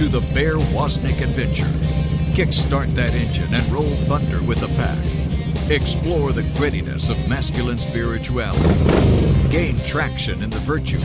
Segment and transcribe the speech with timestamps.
[0.00, 1.66] to the Bear Woznick adventure.
[2.32, 4.98] Kickstart that engine and roll thunder with the pack.
[5.70, 8.64] Explore the grittiness of masculine spirituality.
[9.50, 11.04] Gain traction in the virtues.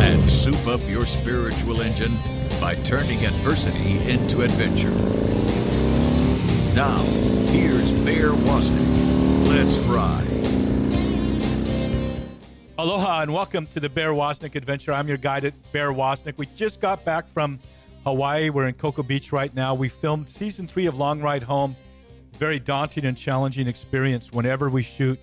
[0.00, 2.16] And soup up your spiritual engine
[2.60, 4.90] by turning adversity into adventure.
[6.74, 6.98] Now,
[7.52, 9.48] here's Bear Woznick.
[9.48, 10.26] Let's ride.
[12.78, 14.92] Aloha and welcome to the Bear Woznick Adventure.
[14.92, 16.36] I'm your guide at Bear Woznick.
[16.36, 17.60] We just got back from
[18.04, 18.50] Hawaii.
[18.50, 19.74] We're in Cocoa Beach right now.
[19.74, 21.76] We filmed season three of Long Ride Home.
[22.34, 25.20] Very daunting and challenging experience whenever we shoot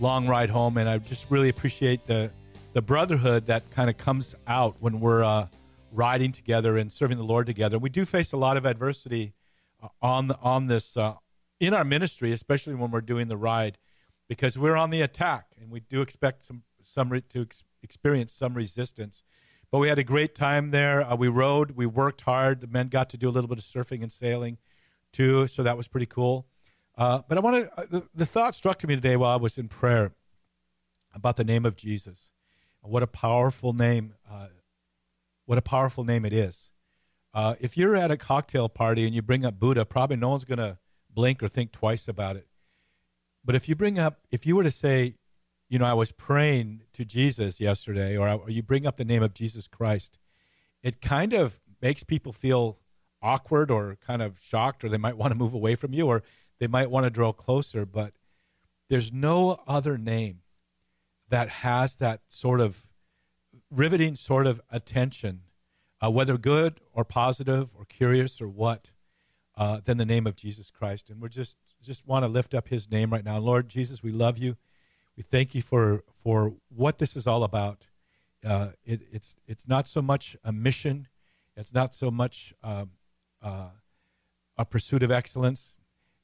[0.00, 2.30] Long Ride Home, and I just really appreciate the
[2.74, 5.46] the brotherhood that kind of comes out when we're uh,
[5.90, 7.78] riding together and serving the Lord together.
[7.78, 9.32] We do face a lot of adversity
[9.82, 11.14] uh, on on this uh,
[11.60, 13.78] in our ministry, especially when we're doing the ride,
[14.28, 18.32] because we're on the attack, and we do expect some some re- to ex- experience
[18.32, 19.22] some resistance.
[19.70, 21.02] But we had a great time there.
[21.02, 22.60] Uh, we rode, we worked hard.
[22.60, 24.58] The men got to do a little bit of surfing and sailing
[25.12, 26.46] too, so that was pretty cool.
[26.96, 27.80] Uh, but I want to.
[27.80, 30.12] Uh, the, the, thought struck to me today while I was in prayer
[31.14, 32.32] about the name of Jesus.
[32.80, 34.14] What a powerful name!
[34.28, 34.48] Uh,
[35.46, 36.70] what a powerful name it is.
[37.32, 40.44] Uh, if you're at a cocktail party and you bring up Buddha, probably no one's
[40.44, 40.78] going to
[41.10, 42.48] blink or think twice about it.
[43.44, 45.14] But if you bring up, if you were to say
[45.68, 49.04] you know, I was praying to Jesus yesterday, or, I, or you bring up the
[49.04, 50.18] name of Jesus Christ,
[50.82, 52.78] it kind of makes people feel
[53.20, 56.22] awkward or kind of shocked, or they might want to move away from you, or
[56.58, 57.84] they might want to draw closer.
[57.84, 58.14] But
[58.88, 60.40] there's no other name
[61.28, 62.86] that has that sort of
[63.70, 65.42] riveting sort of attention,
[66.02, 68.92] uh, whether good or positive or curious or what,
[69.56, 71.10] uh, than the name of Jesus Christ.
[71.10, 74.02] And we're just just want to lift up His name right now, Lord Jesus.
[74.02, 74.56] We love you.
[75.18, 77.88] We thank you for for what this is all about.
[78.44, 81.08] Uh, it, it's it's not so much a mission.
[81.56, 82.84] It's not so much uh,
[83.42, 83.70] uh,
[84.56, 85.80] a pursuit of excellence,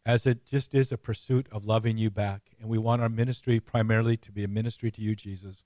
[0.06, 2.52] as it just is a pursuit of loving you back.
[2.60, 5.64] And we want our ministry primarily to be a ministry to you, Jesus.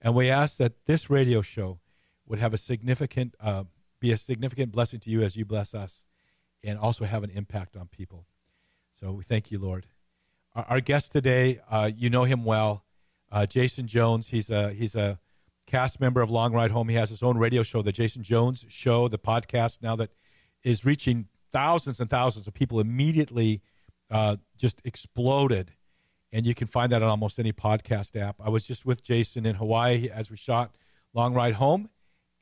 [0.00, 1.80] And we ask that this radio show
[2.24, 3.64] would have a significant, uh,
[4.00, 6.06] be a significant blessing to you as you bless us,
[6.64, 8.24] and also have an impact on people.
[8.94, 9.84] So we thank you, Lord.
[10.54, 12.84] Our, guest today, uh, you know him well,
[13.30, 14.28] uh, Jason Jones.
[14.28, 15.20] He's a he's a
[15.66, 16.88] cast member of Long Ride Home.
[16.88, 20.10] He has his own radio show, the Jason Jones Show, the podcast now that
[20.64, 22.80] is reaching thousands and thousands of people.
[22.80, 23.62] Immediately,
[24.10, 25.70] uh, just exploded,
[26.32, 28.34] and you can find that on almost any podcast app.
[28.42, 30.74] I was just with Jason in Hawaii as we shot
[31.14, 31.90] Long Ride Home,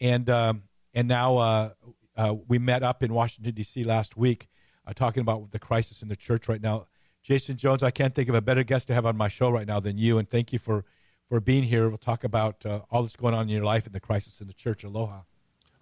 [0.01, 0.63] and um,
[0.95, 1.71] and now uh,
[2.17, 3.85] uh, we met up in Washington D.C.
[3.85, 4.49] last week,
[4.87, 6.87] uh, talking about the crisis in the church right now.
[7.23, 9.67] Jason Jones, I can't think of a better guest to have on my show right
[9.67, 10.19] now than you.
[10.19, 10.85] And thank you for,
[11.29, 11.89] for being here.
[11.89, 14.47] We'll talk about uh, all that's going on in your life and the crisis in
[14.47, 14.85] the church.
[14.85, 15.21] Aloha.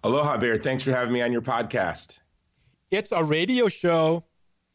[0.03, 0.57] Aloha, Bear.
[0.57, 2.19] Thanks for having me on your podcast.
[2.91, 4.25] It's a radio show.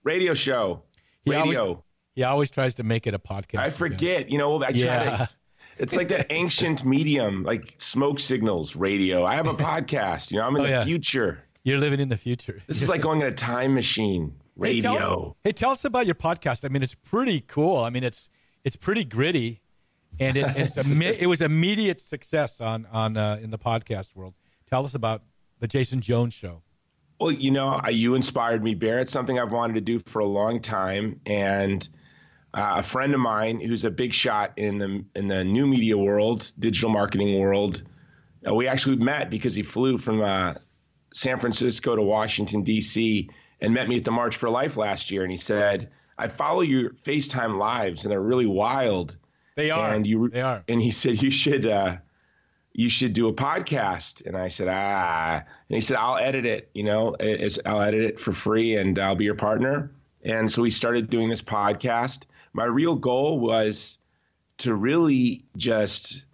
[0.05, 0.83] Radio show.
[1.27, 1.45] Radio.
[1.45, 1.79] He always,
[2.15, 3.59] he always tries to make it a podcast.
[3.59, 4.31] I forget.
[4.31, 5.05] You know, I yeah.
[5.05, 5.29] try to.
[5.79, 9.25] It's like that ancient medium, like smoke signals, radio.
[9.25, 10.31] I have a podcast.
[10.31, 10.85] You know, I'm in oh, the yeah.
[10.85, 11.43] future.
[11.65, 12.63] You're living in the future.
[12.67, 14.91] This is like going in a time machine radio.
[14.93, 16.65] Hey tell, hey, tell, us about your podcast.
[16.65, 17.79] I mean, it's pretty cool.
[17.79, 18.29] I mean, it's
[18.65, 19.61] it's pretty gritty,
[20.19, 24.35] and it, it's a, it was immediate success on on uh, in the podcast world.
[24.69, 25.23] Tell us about
[25.61, 26.63] the Jason Jones Show.
[27.21, 29.01] Well, you know, you inspired me, Bear.
[29.01, 31.87] It's something I've wanted to do for a long time, and
[32.55, 35.97] uh, a friend of mine who's a big shot in the in the new media
[35.97, 37.83] world, digital marketing world.
[38.47, 40.55] Uh, we actually met because he flew from uh,
[41.15, 43.31] San Francisco to Washington D.C
[43.63, 46.61] and met me at the March for Life last year, and he said, "I follow
[46.61, 49.17] your FaceTime lives, and they're really wild."
[49.55, 49.95] They are.
[49.95, 50.65] And you, they are.
[50.69, 51.97] And he said, "You should, uh,
[52.73, 55.37] you should do a podcast." And I said, "Ah."
[55.69, 56.71] And he said, "I'll edit it.
[56.75, 59.93] You know, it's, I'll edit it for free, and I'll be your partner."
[60.25, 62.25] And so we started doing this podcast.
[62.53, 63.99] My real goal was
[64.59, 66.25] to really just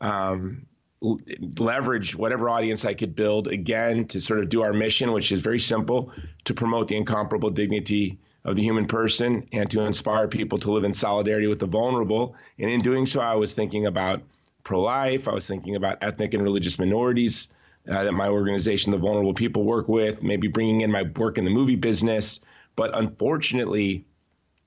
[0.00, 0.66] um,
[1.00, 5.40] leverage whatever audience I could build again to sort of do our mission, which is
[5.40, 6.12] very simple
[6.44, 10.84] to promote the incomparable dignity of the human person and to inspire people to live
[10.84, 12.34] in solidarity with the vulnerable.
[12.58, 14.22] And in doing so, I was thinking about
[14.64, 17.48] pro life, I was thinking about ethnic and religious minorities.
[17.88, 21.46] Uh, that my organization, the Vulnerable People, work with, maybe bringing in my work in
[21.46, 22.38] the movie business.
[22.76, 24.04] But unfortunately,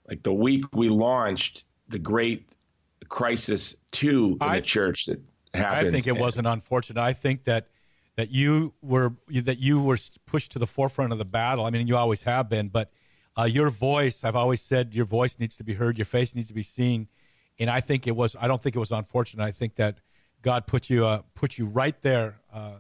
[0.08, 2.48] like the week we launched the Great
[3.10, 5.22] Crisis Two in I, the church that
[5.54, 5.88] happened.
[5.88, 7.02] I think it wasn't unfortunate.
[7.02, 7.68] I think that
[8.16, 11.66] that you were that you were pushed to the forefront of the battle.
[11.66, 12.92] I mean, you always have been, but
[13.38, 14.24] uh, your voice.
[14.24, 15.98] I've always said your voice needs to be heard.
[15.98, 17.08] Your face needs to be seen.
[17.60, 18.36] And I think it was.
[18.40, 19.44] I don't think it was unfortunate.
[19.44, 20.00] I think that
[20.42, 22.76] God put you uh, put you right there uh,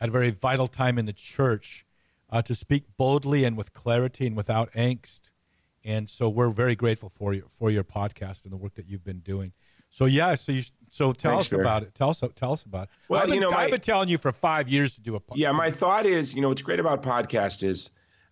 [0.00, 1.86] at a very vital time in the church
[2.30, 5.30] uh, to speak boldly and with clarity and without angst.
[5.84, 9.04] And so we're very grateful for you for your podcast and the work that you've
[9.04, 9.52] been doing.
[9.92, 11.60] So yeah, so you so tell Thanks, us Bear.
[11.60, 11.94] about it.
[11.94, 12.88] Tell us tell us about it.
[13.08, 15.14] Well, I've been, you know, my- I've been telling you for five years to do
[15.14, 15.36] a podcast.
[15.36, 17.90] Yeah, my thought is, you know, what's great about podcast is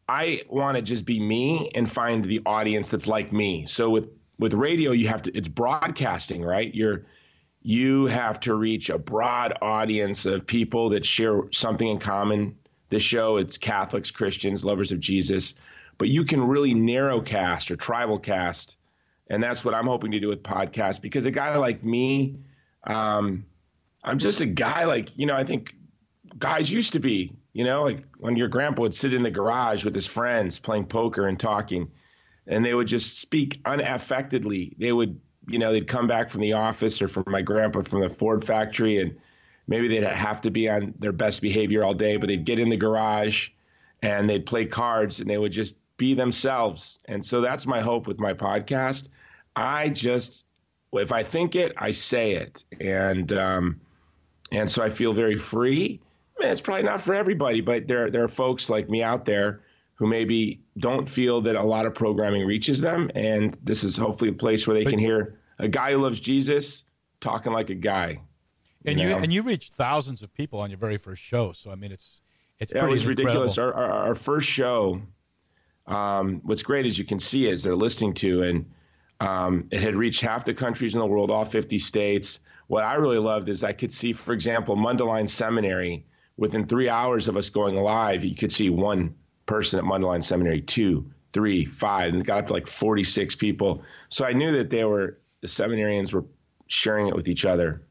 [0.09, 3.67] I want to just be me and find the audience that's like me.
[3.67, 4.09] So with
[4.39, 6.75] with radio, you have to it's broadcasting, right?
[6.75, 7.05] You're
[7.63, 12.57] you have to reach a broad audience of people that share something in common.
[12.89, 15.55] This show, it's Catholics, Christians, lovers of Jesus,
[15.99, 18.77] but you can really narrow cast or tribal cast,
[19.31, 21.01] and that's what I'm hoping to do with podcasts.
[21.01, 22.37] Because a guy like me,
[22.85, 23.47] um,
[24.03, 25.37] I'm just a guy like you know.
[25.37, 25.75] I think
[26.37, 29.85] guys used to be, you know, like when your grandpa would sit in the garage
[29.85, 31.91] with his friends playing poker and talking,
[32.47, 34.75] and they would just speak unaffectedly.
[34.79, 38.01] They would, you know, they'd come back from the office or from my grandpa from
[38.01, 39.17] the Ford factory, and
[39.69, 42.69] maybe they'd have to be on their best behavior all day, but they'd get in
[42.69, 43.51] the garage
[44.03, 46.99] and they'd play cards and they would just be themselves.
[47.05, 49.09] And so that's my hope with my podcast.
[49.57, 50.45] I just,
[50.93, 52.65] if I think it, I say it.
[52.81, 53.81] And, um,
[54.53, 56.01] and so I feel very free.
[56.39, 59.61] Man, it's probably not for everybody, but there there are folks like me out there
[59.95, 64.31] who maybe don't feel that a lot of programming reaches them, and this is hopefully
[64.31, 66.85] a place where they can hear a guy who loves Jesus
[67.21, 68.23] talking like a guy.
[68.87, 69.19] and you know?
[69.19, 71.53] and you reached thousands of people on your very first show.
[71.53, 72.23] So I mean, it's
[72.59, 73.59] it's Yeah, it ridiculous.
[73.59, 75.03] Our, our, our first show,
[75.87, 78.71] um, what's great is you can see as they're listening to, and
[79.21, 82.41] um, it had reached half the countries in the world, all 50 states.
[82.67, 86.07] What I really loved is I could see, for example, Mundelein Seminary.
[86.37, 89.15] Within three hours of us going live, you could see one
[89.45, 93.83] person at Mundelein Seminary, two, three, five, and it got up to like 46 people.
[94.09, 96.25] So I knew that they were the seminarians were
[96.67, 97.83] sharing it with each other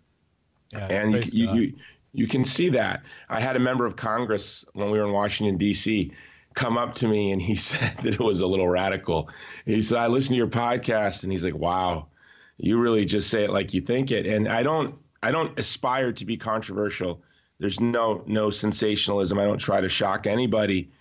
[0.71, 1.73] Yeah, and you, you, you
[2.13, 3.03] you can see that.
[3.27, 6.11] I had a member of Congress when we were in Washington D.C.
[6.59, 9.29] come up to me and he said that it was a little radical.
[9.65, 12.07] He said, "I listen to your podcast," and he's like, "Wow,
[12.57, 16.11] you really just say it like you think it." And I don't I don't aspire
[16.13, 17.21] to be controversial.
[17.59, 19.39] There's no no sensationalism.
[19.39, 20.91] I don't try to shock anybody,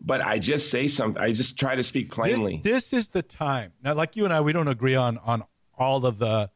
[0.00, 1.20] but I just say something.
[1.20, 2.60] I just try to speak plainly.
[2.62, 3.72] This, this is the time.
[3.82, 5.44] Now, like you and I, we don't agree on on
[5.78, 6.50] all of the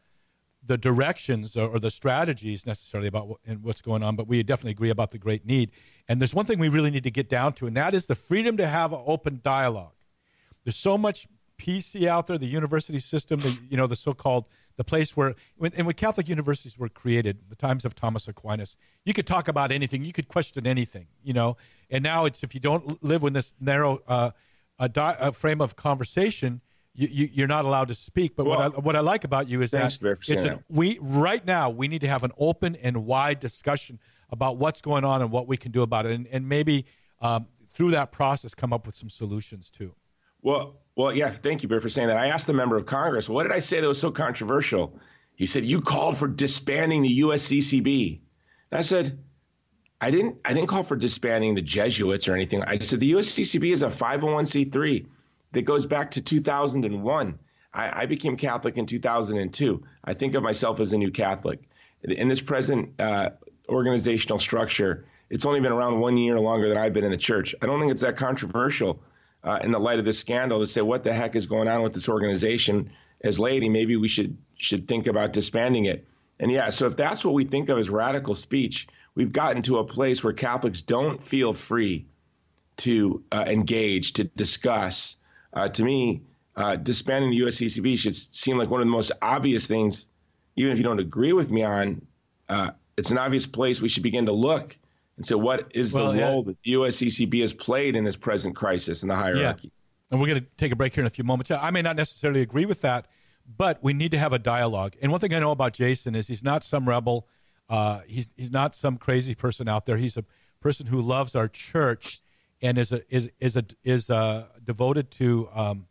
[0.71, 4.71] the directions or, the strategies necessarily about what, and what's going on, but we definitely
[4.71, 5.73] agree about the great need.
[6.09, 8.15] And there's one thing we really need to get down to, and that is the
[8.15, 9.95] freedom to have an open dialogue.
[10.63, 11.27] There's so much
[11.59, 14.47] PC out there, the university system, the, you know, the so-called
[14.77, 18.77] the place where when, and when Catholic universities were created, the times of Thomas Aquinas,
[19.05, 21.57] you could talk about anything, you could question anything, you know.
[21.91, 24.31] And now it's if you don't live in this narrow uh,
[24.79, 26.61] a, di- a frame of conversation,
[26.95, 28.37] you, you, you're not allowed to speak.
[28.37, 29.99] But what I, what I like about you is that
[30.29, 33.99] it's an, we right now we need to have an open and wide discussion
[34.31, 36.87] about what's going on and what we can do about it, and, and maybe
[37.21, 39.95] um, through that process come up with some solutions too.
[40.43, 41.31] Well, well, yeah.
[41.31, 42.17] Thank you, Bear, for saying that.
[42.17, 44.99] I asked the member of Congress, "What did I say that was so controversial?"
[45.37, 48.21] He said, "You called for disbanding the USCCB."
[48.71, 49.19] And I said,
[50.01, 50.39] "I didn't.
[50.45, 52.63] I didn't call for disbanding the Jesuits or anything.
[52.63, 55.07] I said the USCCB is a 501c3
[55.53, 57.39] that goes back to 2001.
[57.73, 59.83] I, I became Catholic in 2002.
[60.05, 61.61] I think of myself as a new Catholic.
[62.03, 63.31] In this present uh,
[63.69, 67.55] organizational structure, it's only been around one year longer than I've been in the church.
[67.63, 69.03] I don't think it's that controversial
[69.45, 71.83] uh, in the light of this scandal to say what the heck is going on
[71.83, 72.91] with this organization.
[73.23, 76.07] As laity, maybe we should should think about disbanding it.
[76.39, 79.79] And yeah, so if that's what we think of as radical speech, we've gotten to
[79.79, 82.07] a place where Catholics don't feel free
[82.79, 85.17] to uh, engage, to discuss.
[85.53, 86.23] Uh, to me,
[86.57, 90.09] uh, disbanding the USCCB should seem like one of the most obvious things,
[90.57, 92.03] even if you don't agree with me on.
[92.49, 94.77] Uh, it's an obvious place we should begin to look
[95.17, 96.29] and say, what is Well, the yeah.
[96.29, 99.71] role that the USCCB has played in this present crisis in the hierarchy?
[100.11, 101.51] And we're going to take a break here in a few moments.
[101.51, 103.07] I may not necessarily agree with that,
[103.57, 104.97] but we need to have a dialogue.
[105.01, 107.29] And one thing I know about Jason is he's not some rebel.
[107.69, 109.97] Uh, he's he's not some crazy person out there.
[109.97, 110.25] He's a
[110.61, 112.21] person who loves our church
[112.63, 115.87] and is a is is a is uh, devoted to um,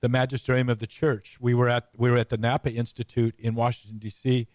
[0.00, 1.36] the magisterium of the church.
[1.40, 4.46] We were at we were at the Napa Institute in Washington D.C.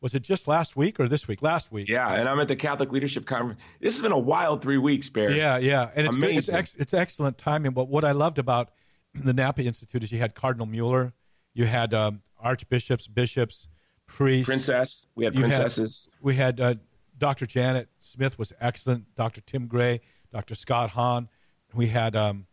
[0.00, 1.42] Was it just last week or this week?
[1.42, 1.88] Last week.
[1.88, 3.60] Yeah, and I'm at the Catholic Leadership Conference.
[3.80, 5.36] This has been a wild three weeks, Barry.
[5.36, 6.30] Yeah, yeah, and it's good.
[6.36, 7.72] it's ex- it's excellent timing.
[7.72, 8.70] But what I loved about
[9.14, 11.14] the Napa Institute is you had Cardinal Mueller,
[11.52, 13.66] you had um, archbishops, bishops,
[14.06, 15.08] priests, Princess.
[15.16, 16.12] We had You had- princesses.
[16.22, 16.74] we had uh,
[17.16, 17.46] Dr.
[17.46, 19.12] Janet Smith was excellent.
[19.16, 19.40] Dr.
[19.40, 20.00] Tim Gray,
[20.32, 20.54] Dr.
[20.54, 21.28] Scott Hahn.
[21.74, 22.46] We had um,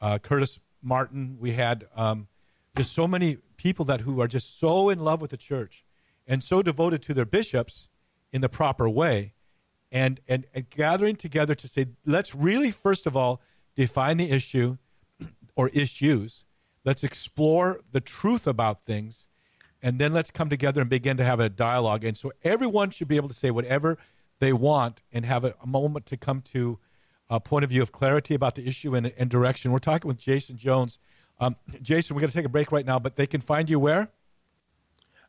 [0.00, 1.36] uh, Curtis Martin.
[1.40, 2.28] We had um,
[2.76, 5.84] just so many people that who are just so in love with the church
[6.26, 7.88] and so devoted to their bishops
[8.32, 9.34] in the proper way,
[9.90, 13.40] and and, and gathering together to say, let's really first of all
[13.76, 14.76] define the issue
[15.56, 16.44] or issues.
[16.84, 19.28] Let's explore the truth about things,
[19.80, 22.04] and then let's come together and begin to have a dialogue.
[22.04, 23.98] And so everyone should be able to say whatever
[24.40, 26.78] they want and have a, a moment to come to
[27.32, 29.72] a point of view of clarity about the issue and, and direction.
[29.72, 30.98] We're talking with Jason Jones.
[31.40, 33.80] Um, Jason, we're going to take a break right now, but they can find you
[33.80, 34.10] where?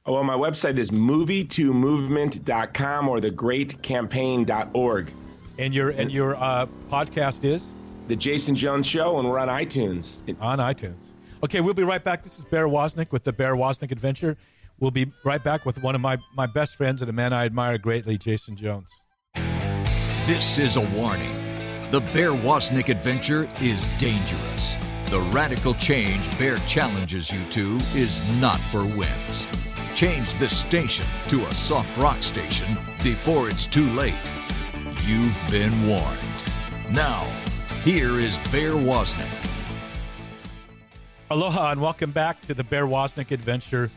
[0.06, 5.14] Oh, well, my website is movie2movement.com or thegreatcampaign.org.
[5.58, 7.72] And your and your uh, podcast is
[8.08, 10.22] the Jason Jones Show, and we're on iTunes.
[10.42, 11.06] On iTunes.
[11.44, 12.24] Okay, we'll be right back.
[12.24, 14.36] This is Bear Woznick with the Bear Woznick Adventure.
[14.80, 17.46] We'll be right back with one of my, my best friends and a man I
[17.46, 18.90] admire greatly, Jason Jones.
[20.26, 21.43] This is a warning.
[21.94, 24.76] The Bear Woznick Adventure is dangerous.
[25.12, 29.46] The radical change Bear challenges you to is not for whims.
[29.94, 32.66] Change this station to a soft rock station
[33.04, 34.16] before it's too late.
[35.06, 36.18] You've been warned.
[36.90, 37.32] Now,
[37.84, 39.30] here is Bear Woznick.
[41.30, 43.92] Aloha and welcome back to the Bear Woznick Adventure.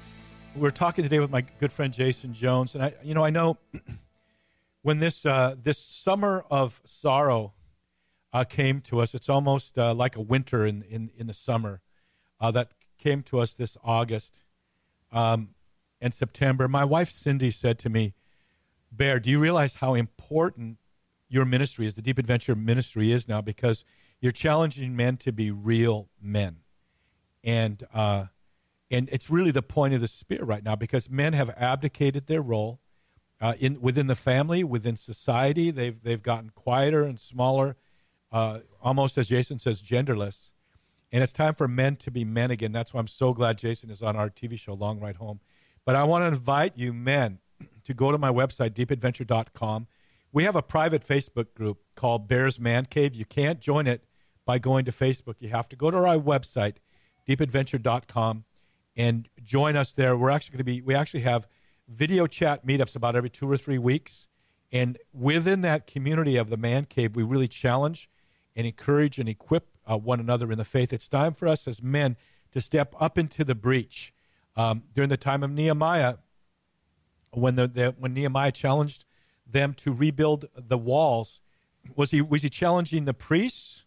[0.55, 3.57] We're talking today with my good friend Jason Jones, and I, you know, I know
[4.83, 7.55] when this uh, this summer of sorrow
[8.37, 11.81] uh, came to us, it's almost uh, like a winter in in, in the summer
[12.39, 14.43] uh, that came to us this August
[15.11, 15.55] um,
[16.03, 16.69] and September.
[16.69, 18.13] My wife Cindy said to me,
[18.93, 20.77] "Bear, do you realize how important
[21.29, 23.87] your ministry is, the Deep Adventure ministry is now, because
[24.21, 26.59] you're challenging men to be real men,
[27.43, 28.27] and uh,
[28.91, 32.43] and it's really the point of the spear right now because men have abdicated their
[32.43, 32.81] role
[33.41, 35.71] uh, in within the family, within society.
[35.71, 37.77] They've they've gotten quieter and smaller,
[38.33, 40.51] uh, almost as Jason says, genderless.
[41.13, 42.73] And it's time for men to be men again.
[42.73, 45.41] That's why I'm so glad Jason is on our TV show, Long Ride Home.
[45.85, 47.39] But I want to invite you, men,
[47.85, 49.87] to go to my website, deepadventure.com
[50.37, 53.15] we have a private Facebook group called Bears Man Cave.
[53.15, 54.05] You can't join it
[54.45, 55.37] by going to Facebook.
[55.39, 56.75] You have to go to our website,
[57.27, 58.45] deepadventure.com,
[58.99, 60.15] and join us there.
[60.15, 61.49] We're actually going to be, we actually have
[61.89, 64.29] video chat meetups about every two or three weeks.
[64.71, 68.11] And within that community of the Man Cave, we really challenge
[68.57, 70.93] and encourage and equip uh, one another in the faith.
[70.93, 72.17] It's time for us as men
[72.53, 74.13] to step up into the breach.
[74.57, 76.15] Um, during the time of Nehemiah,
[77.31, 79.05] when, the, the, when Nehemiah challenged
[79.47, 81.41] them to rebuild the walls.
[81.95, 83.85] Was he, was he challenging the priests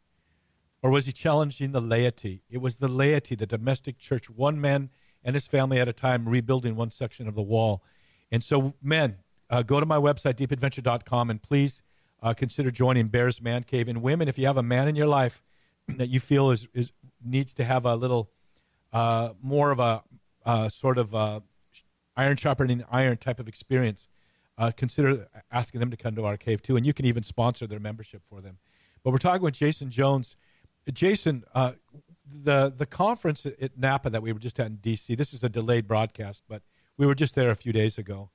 [0.81, 2.43] or was he challenging the laity?
[2.49, 4.89] It was the laity, the domestic church, one man
[5.23, 7.83] and his family at a time rebuilding one section of the wall.
[8.31, 9.17] And so, men,
[9.49, 11.83] uh, go to my website, deepadventure.com, and please
[12.21, 13.87] uh, consider joining Bear's Man Cave.
[13.87, 15.43] And women, if you have a man in your life
[15.87, 16.91] that you feel is, is
[17.23, 18.31] needs to have a little
[18.91, 20.03] uh, more of a
[20.45, 21.39] uh, sort of uh,
[22.15, 24.09] iron sharpening iron type of experience,
[24.57, 27.67] uh, consider asking them to come to our cave too, and you can even sponsor
[27.67, 28.57] their membership for them.
[29.03, 30.35] But we're talking with Jason Jones.
[30.91, 31.73] Jason, uh,
[32.25, 35.15] the the conference at Napa that we were just at in DC.
[35.15, 36.63] This is a delayed broadcast, but
[36.97, 38.31] we were just there a few days ago.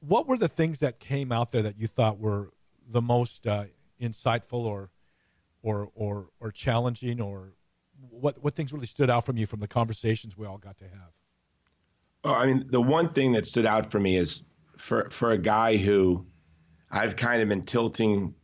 [0.00, 2.50] What were the things that came out there that you thought were
[2.88, 3.64] the most uh,
[4.00, 4.90] insightful, or
[5.62, 7.54] or or or challenging, or
[8.10, 10.84] what what things really stood out from you from the conversations we all got to
[10.84, 11.12] have?
[12.24, 14.42] Well, I mean, the one thing that stood out for me is
[14.76, 16.26] for for a guy who
[16.90, 18.34] I've kind of been tilting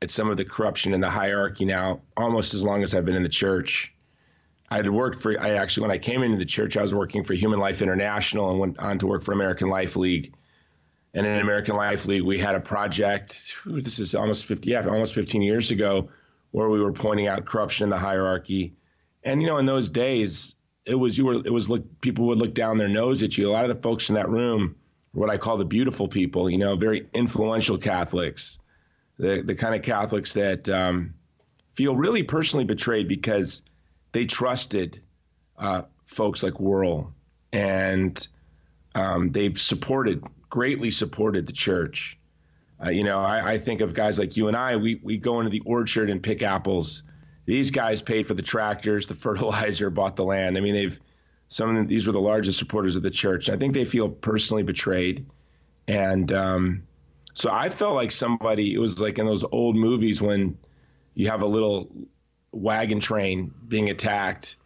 [0.00, 3.16] at some of the corruption in the hierarchy now almost as long as I've been
[3.16, 3.94] in the church.
[4.70, 7.24] I had worked for I actually when I came into the church I was working
[7.24, 10.34] for Human Life International and went on to work for American Life League.
[11.14, 15.14] And in American Life League we had a project this is almost 50 yeah, almost
[15.14, 16.10] 15 years ago
[16.50, 18.74] where we were pointing out corruption in the hierarchy.
[19.22, 22.38] And you know in those days it was you were it was look people would
[22.38, 23.48] look down their nose at you.
[23.48, 24.76] A lot of the folks in that room
[25.12, 28.58] what I call the beautiful people, you know, very influential Catholics,
[29.18, 31.14] the, the kind of Catholics that um,
[31.74, 33.62] feel really personally betrayed because
[34.12, 35.02] they trusted
[35.58, 37.12] uh, folks like Wuerl
[37.52, 38.26] and
[38.94, 42.18] um, they've supported, greatly supported the church.
[42.82, 45.40] Uh, you know, I, I, think of guys like you and I, we, we go
[45.40, 47.02] into the orchard and pick apples.
[47.44, 50.56] These guys paid for the tractors, the fertilizer, bought the land.
[50.56, 50.98] I mean, they've
[51.48, 53.48] some of them, these were the largest supporters of the church.
[53.48, 55.26] I think they feel personally betrayed.
[55.86, 56.82] And um,
[57.32, 60.58] so I felt like somebody, it was like in those old movies when
[61.14, 61.90] you have a little
[62.52, 64.56] wagon train being attacked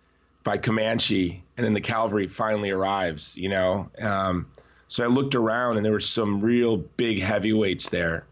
[0.42, 3.88] by Comanche and then the cavalry finally arrives, you know.
[4.00, 4.48] Um,
[4.92, 8.26] so I looked around and there were some real big heavyweights there.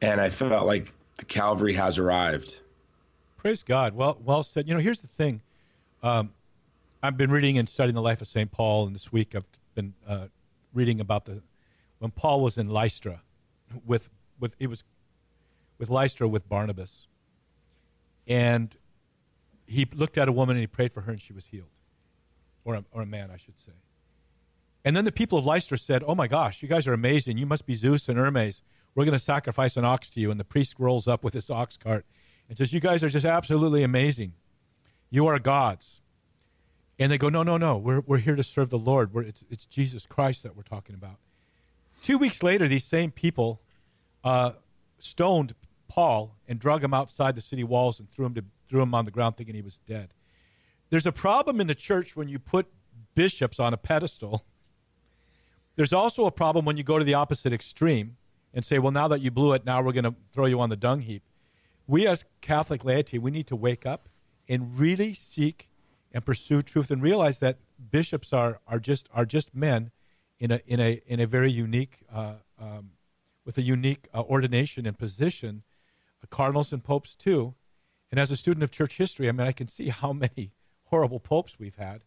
[0.00, 2.60] And I felt like the cavalry has arrived.
[3.36, 3.96] Praise God.
[3.96, 4.68] Well, well said.
[4.68, 5.42] You know, here's the thing.
[6.00, 6.32] Um,
[7.02, 8.52] I've been reading and studying the life of St.
[8.52, 10.26] Paul, and this week I've been uh,
[10.72, 11.42] reading about the
[11.98, 13.22] when Paul was in Lystra
[13.84, 14.84] with with it was
[15.76, 17.08] with Lystra with Barnabas,
[18.28, 18.76] and
[19.66, 21.74] he looked at a woman and he prayed for her, and she was healed,
[22.64, 23.72] or a, or a man, I should say.
[24.84, 27.38] And then the people of Lystra said, "Oh my gosh, you guys are amazing!
[27.38, 28.62] You must be Zeus and Hermes.
[28.94, 31.50] We're going to sacrifice an ox to you." And the priest rolls up with his
[31.50, 32.06] ox cart
[32.48, 34.34] and says, "You guys are just absolutely amazing.
[35.10, 36.00] You are gods."
[36.98, 37.76] And they go, "No, no, no.
[37.76, 39.12] We're we're here to serve the Lord.
[39.12, 41.18] We're, it's it's Jesus Christ that we're talking about."
[42.02, 43.60] Two weeks later, these same people
[44.24, 44.52] uh,
[44.98, 45.54] stoned
[45.88, 49.04] Paul and drug him outside the city walls and threw him to threw him on
[49.04, 50.14] the ground, thinking he was dead.
[50.88, 52.66] There's a problem in the church when you put
[53.14, 54.44] bishops on a pedestal
[55.80, 58.18] there's also a problem when you go to the opposite extreme
[58.52, 60.68] and say, well, now that you blew it, now we're going to throw you on
[60.68, 61.22] the dung heap.
[61.86, 64.10] We as Catholic laity, we need to wake up
[64.46, 65.70] and really seek
[66.12, 67.60] and pursue truth and realize that
[67.90, 69.90] bishops are, are just are just men
[70.38, 72.90] in a in a in a very unique uh, um,
[73.46, 75.62] with a unique uh, ordination and position,
[76.22, 77.54] uh, cardinals and popes too.
[78.10, 80.52] And as a student of church history, I mean, I can see how many
[80.88, 82.04] horrible popes we've had,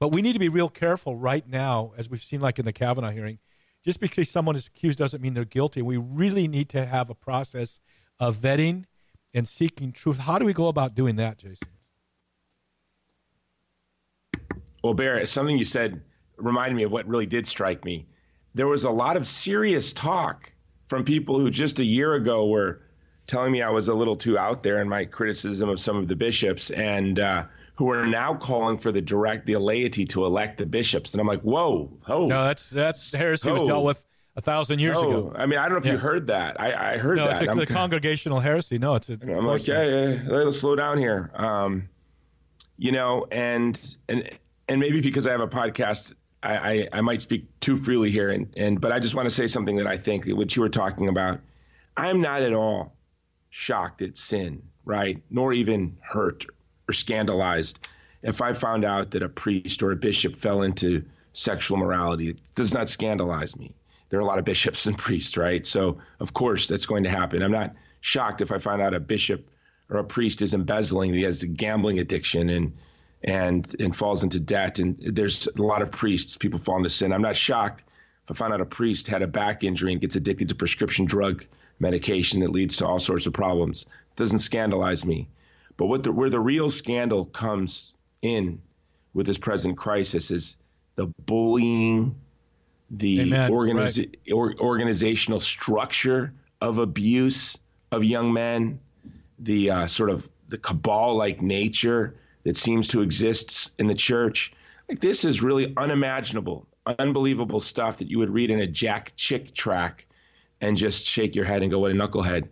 [0.00, 2.72] but we need to be real careful right now, as we've seen, like in the
[2.72, 3.38] Kavanaugh hearing.
[3.84, 5.82] Just because someone is accused doesn't mean they're guilty.
[5.82, 7.80] We really need to have a process
[8.18, 8.84] of vetting
[9.32, 10.18] and seeking truth.
[10.18, 11.68] How do we go about doing that, Jason?
[14.82, 16.02] Well, Barrett, something you said
[16.36, 18.06] reminded me of what really did strike me.
[18.54, 20.52] There was a lot of serious talk
[20.88, 22.82] from people who just a year ago were
[23.26, 26.08] telling me I was a little too out there in my criticism of some of
[26.08, 26.70] the bishops.
[26.70, 27.44] And, uh,
[27.78, 31.14] who are now calling for the direct the laity to elect the bishops.
[31.14, 34.04] And I'm like, whoa, oh, no, that's that's heresy was dealt with
[34.34, 35.08] a thousand years no.
[35.08, 35.32] ago.
[35.36, 35.92] I mean, I don't know if yeah.
[35.92, 36.60] you heard that.
[36.60, 37.22] I, I heard that.
[37.22, 37.42] no, that.
[37.44, 38.78] it's a, the congregational heresy.
[38.78, 39.12] No, it's a.
[39.12, 41.30] I'm like, yeah, yeah, let's slow down here.
[41.34, 41.88] Um,
[42.76, 44.28] you know, and and
[44.68, 48.30] and maybe because I have a podcast, I, I, I might speak too freely here,
[48.30, 50.68] and and but I just want to say something that I think what you were
[50.68, 51.38] talking about.
[51.96, 52.96] I'm not at all
[53.50, 55.22] shocked at sin, right?
[55.30, 56.44] Nor even hurt
[56.88, 57.78] or scandalized
[58.22, 62.30] if I found out that a priest or a bishop fell into sexual morality.
[62.30, 63.72] It does not scandalize me.
[64.10, 65.64] There are a lot of bishops and priests, right?
[65.64, 67.42] So, of course, that's going to happen.
[67.42, 69.48] I'm not shocked if I find out a bishop
[69.90, 72.76] or a priest is embezzling, he has a gambling addiction and
[73.22, 74.78] and and falls into debt.
[74.78, 77.12] And there's a lot of priests, people fall into sin.
[77.12, 77.82] I'm not shocked
[78.24, 81.06] if I find out a priest had a back injury and gets addicted to prescription
[81.06, 81.44] drug
[81.80, 83.82] medication that leads to all sorts of problems.
[83.82, 85.28] It doesn't scandalize me.
[85.78, 88.60] But what the, where the real scandal comes in
[89.14, 90.56] with this present crisis is
[90.96, 92.16] the bullying,
[92.90, 94.32] the organiz- right.
[94.34, 97.56] or, organizational structure of abuse
[97.92, 98.80] of young men,
[99.38, 104.52] the uh, sort of the cabal-like nature that seems to exist in the church.
[104.88, 106.66] Like this is really unimaginable,
[106.98, 110.06] unbelievable stuff that you would read in a Jack Chick track
[110.60, 112.48] and just shake your head and go, "What a knucklehead."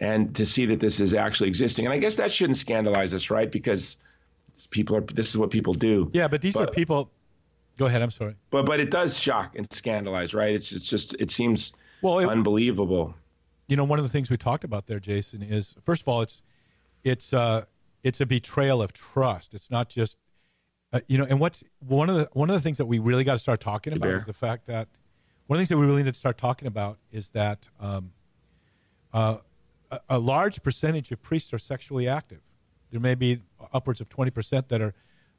[0.00, 1.86] And to see that this is actually existing.
[1.86, 3.50] And I guess that shouldn't scandalize us, right?
[3.50, 3.96] Because
[4.70, 6.10] people are this is what people do.
[6.12, 7.10] Yeah, but these but, are people.
[7.76, 8.02] Go ahead.
[8.02, 8.36] I'm sorry.
[8.50, 10.54] But but it does shock and scandalize, right?
[10.54, 13.14] It's it's just it seems well it, unbelievable.
[13.66, 16.22] You know, one of the things we talked about there, Jason, is first of all,
[16.22, 16.42] it's
[17.02, 17.64] it's uh
[18.02, 19.54] it's a betrayal of trust.
[19.54, 20.18] It's not just
[20.94, 23.24] uh, you know, and what's one of the one of the things that we really
[23.24, 24.86] got to start talking about is the fact that
[25.48, 28.12] one of the things that we really need to start talking about is that um,
[29.12, 29.38] uh,
[30.08, 32.40] a, large percentage of priests are sexually active.
[32.90, 34.94] There may be upwards of 20% that are,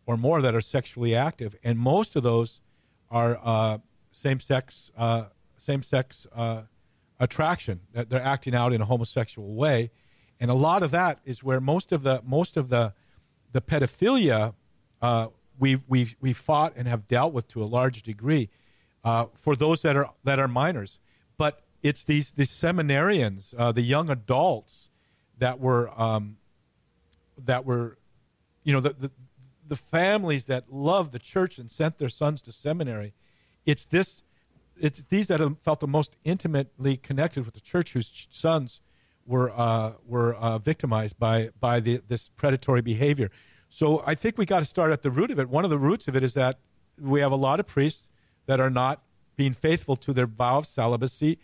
[0.05, 2.61] or more, that are sexually active, and most of those
[3.09, 3.77] are uh,
[4.11, 5.25] same-sex, uh,
[5.57, 6.63] same-sex uh,
[7.19, 7.81] attraction.
[7.93, 9.91] That they're acting out in a homosexual way,
[10.39, 12.93] and a lot of that is where most of the most of the
[13.51, 14.53] the pedophilia
[15.01, 15.27] uh,
[15.59, 18.49] we've we've we've fought and have dealt with to a large degree
[19.03, 20.99] uh, for those that are that are minors.
[21.85, 24.89] It's these these seminarians, uh, the young adults
[25.37, 26.37] that were um,
[27.37, 27.99] that were,
[28.63, 29.11] you know, the, the
[29.67, 33.13] the families that loved the church and sent their sons to seminary.
[33.67, 34.23] It's this,
[34.75, 38.81] it's these that felt the most intimately connected with the church, whose sons
[39.27, 43.29] were uh, were uh, victimized by by the, this predatory behavior.
[43.69, 45.49] So I think we got to start at the root of it.
[45.49, 46.55] One of the roots of it is that
[46.99, 48.09] we have a lot of priests
[48.47, 49.03] that are not
[49.35, 51.37] being faithful to their vow of celibacy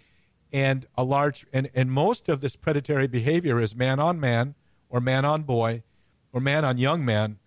[0.52, 4.56] and a large and, and most of this predatory behavior is man on man
[4.90, 5.84] or man on boy
[6.34, 7.38] or man on young man.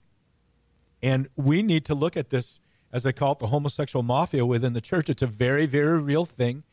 [1.03, 2.61] And we need to look at this
[2.93, 5.11] as i call it the homosexual mafia within the church.
[5.11, 6.65] It's a very very real thing.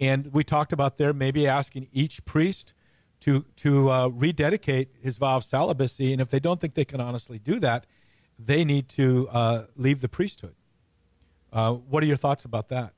[0.00, 2.72] And we talked about there maybe asking each priest
[3.20, 6.12] to to uh, rededicate his vow of celibacy.
[6.12, 7.86] And if they don't think they can honestly do that
[8.38, 10.54] they need to uh, leave the priesthood.
[11.52, 12.92] Uh, what are your thoughts about that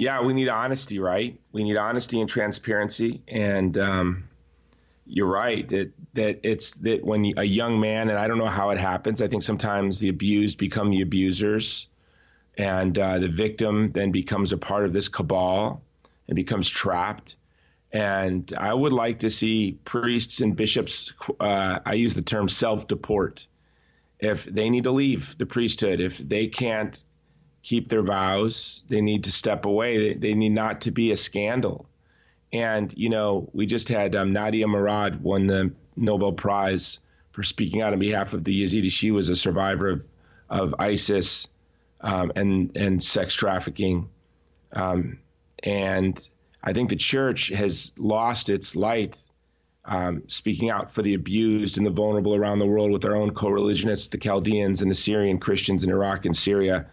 [0.00, 1.38] yeah, we need honesty, right?
[1.52, 3.22] We need honesty and transparency.
[3.28, 4.24] And, um,
[5.10, 8.70] you're right that that it's that when a young man and I don't know how
[8.70, 9.20] it happens.
[9.20, 11.88] I think sometimes the abused become the abusers,
[12.56, 15.82] and uh, the victim then becomes a part of this cabal
[16.28, 17.36] and becomes trapped.
[17.92, 21.12] And I would like to see priests and bishops.
[21.40, 23.48] Uh, I use the term self-deport.
[24.20, 27.02] If they need to leave the priesthood, if they can't
[27.62, 29.98] keep their vows, they need to step away.
[29.98, 31.86] They, they need not to be a scandal.
[32.52, 36.98] And, you know, we just had um, Nadia Murad won the Nobel Prize
[37.32, 38.90] for speaking out on behalf of the Yazidi.
[38.90, 40.08] She was a survivor of,
[40.48, 41.46] of ISIS
[42.00, 44.08] um, and, and sex trafficking.
[44.72, 45.18] Um,
[45.62, 46.28] and
[46.62, 49.16] I think the church has lost its light
[49.84, 53.32] um, speaking out for the abused and the vulnerable around the world with our own
[53.32, 56.86] co religionists, the Chaldeans and the Syrian Christians in Iraq and Syria,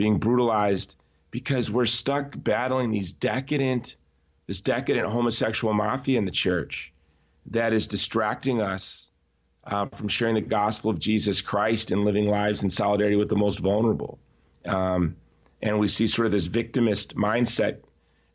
[0.00, 0.96] being brutalized
[1.30, 3.96] because we're stuck battling these decadent
[4.46, 6.94] this decadent homosexual mafia in the church
[7.50, 9.10] that is distracting us
[9.64, 13.36] uh, from sharing the gospel of Jesus Christ and living lives in solidarity with the
[13.36, 14.18] most vulnerable.
[14.64, 15.16] Um,
[15.60, 17.80] and we see sort of this victimist mindset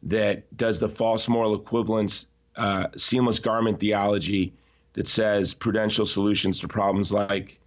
[0.04, 4.54] that does the false moral equivalence, uh, seamless garment theology
[4.94, 7.60] that says prudential solutions to problems like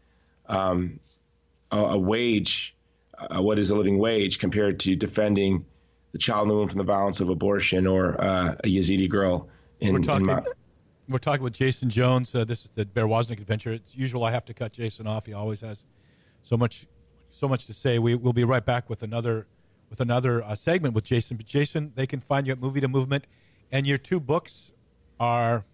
[0.46, 1.00] um,
[1.72, 2.76] a, a, wage,
[3.18, 5.64] uh, what is a living wage, compared to defending
[6.12, 9.48] the child in the womb from the violence of abortion or uh, a Yazidi girl
[9.80, 10.42] in, we're talking, in my,
[11.08, 12.34] we're talking with Jason Jones.
[12.34, 13.72] Uh, this is the Bear Woznick adventure.
[13.72, 15.26] It's usual I have to cut Jason off.
[15.26, 15.84] He always has
[16.42, 16.86] so much
[17.30, 17.98] so much to say.
[17.98, 19.46] We will be right back with another
[19.90, 21.36] with another uh, segment with Jason.
[21.36, 23.26] But Jason, they can find you at Movie to Movement,
[23.70, 24.72] and your two books
[25.20, 25.64] are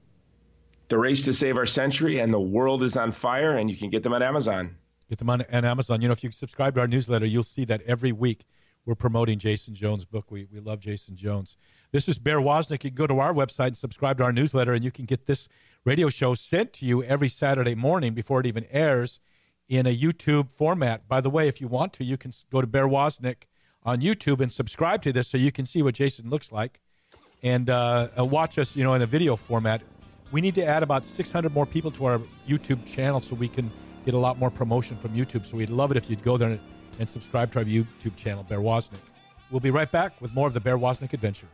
[0.88, 3.90] The Race to Save Our Century and The World is on Fire, and you can
[3.90, 4.76] get them on Amazon.
[5.14, 6.02] Get them on, on Amazon.
[6.02, 8.46] You know, if you subscribe to our newsletter, you'll see that every week
[8.84, 10.28] we're promoting Jason Jones' book.
[10.28, 11.56] We, we love Jason Jones.
[11.92, 12.82] This is Bear Woznick.
[12.82, 15.26] You can go to our website and subscribe to our newsletter, and you can get
[15.26, 15.48] this
[15.84, 19.20] radio show sent to you every Saturday morning before it even airs
[19.68, 21.06] in a YouTube format.
[21.06, 23.44] By the way, if you want to, you can go to Bear Woznick
[23.84, 26.80] on YouTube and subscribe to this so you can see what Jason looks like
[27.44, 29.80] and uh, uh watch us, you know, in a video format.
[30.32, 33.70] We need to add about 600 more people to our YouTube channel so we can
[34.04, 35.46] get a lot more promotion from YouTube.
[35.46, 36.60] So we'd love it if you'd go there and
[36.98, 38.98] and subscribe to our YouTube channel, Bear Woznick.
[39.50, 41.48] We'll be right back with more of the Bear Woznick adventure.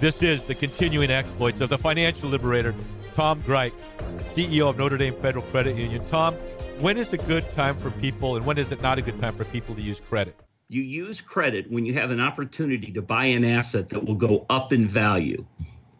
[0.00, 2.74] This is the continuing exploits of the financial liberator,
[3.12, 3.72] Tom Gryp,
[4.20, 6.04] CEO of Notre Dame Federal Credit Union.
[6.04, 6.34] Tom,
[6.78, 9.34] when is a good time for people and when is it not a good time
[9.36, 10.38] for people to use credit?
[10.68, 14.46] You use credit when you have an opportunity to buy an asset that will go
[14.50, 15.44] up in value.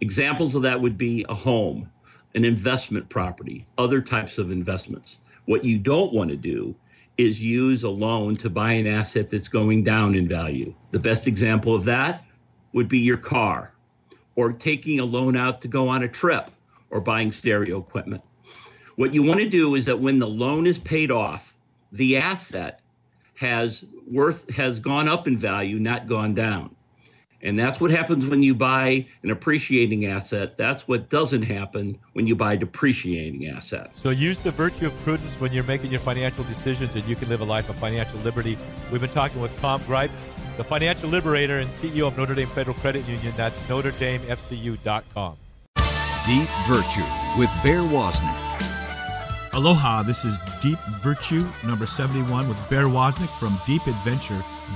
[0.00, 1.90] Examples of that would be a home,
[2.38, 5.18] an investment property, other types of investments.
[5.46, 6.72] What you don't want to do
[7.16, 10.72] is use a loan to buy an asset that's going down in value.
[10.92, 12.22] The best example of that
[12.72, 13.74] would be your car
[14.36, 16.52] or taking a loan out to go on a trip
[16.90, 18.22] or buying stereo equipment.
[18.94, 21.52] What you want to do is that when the loan is paid off,
[21.90, 22.82] the asset
[23.34, 26.76] has worth has gone up in value, not gone down.
[27.42, 30.56] And that's what happens when you buy an appreciating asset.
[30.58, 34.00] That's what doesn't happen when you buy depreciating assets.
[34.00, 37.28] So use the virtue of prudence when you're making your financial decisions and you can
[37.28, 38.58] live a life of financial liberty.
[38.90, 40.10] We've been talking with Tom Gryp,
[40.56, 43.32] the financial liberator and CEO of Notre Dame Federal Credit Union.
[43.36, 45.36] That's NotreDameFCU.com.
[46.26, 47.06] Deep Virtue
[47.38, 48.48] with Bear Woznick.
[49.54, 53.58] Aloha, this is Deep Virtue number 71 with Bear Woznick from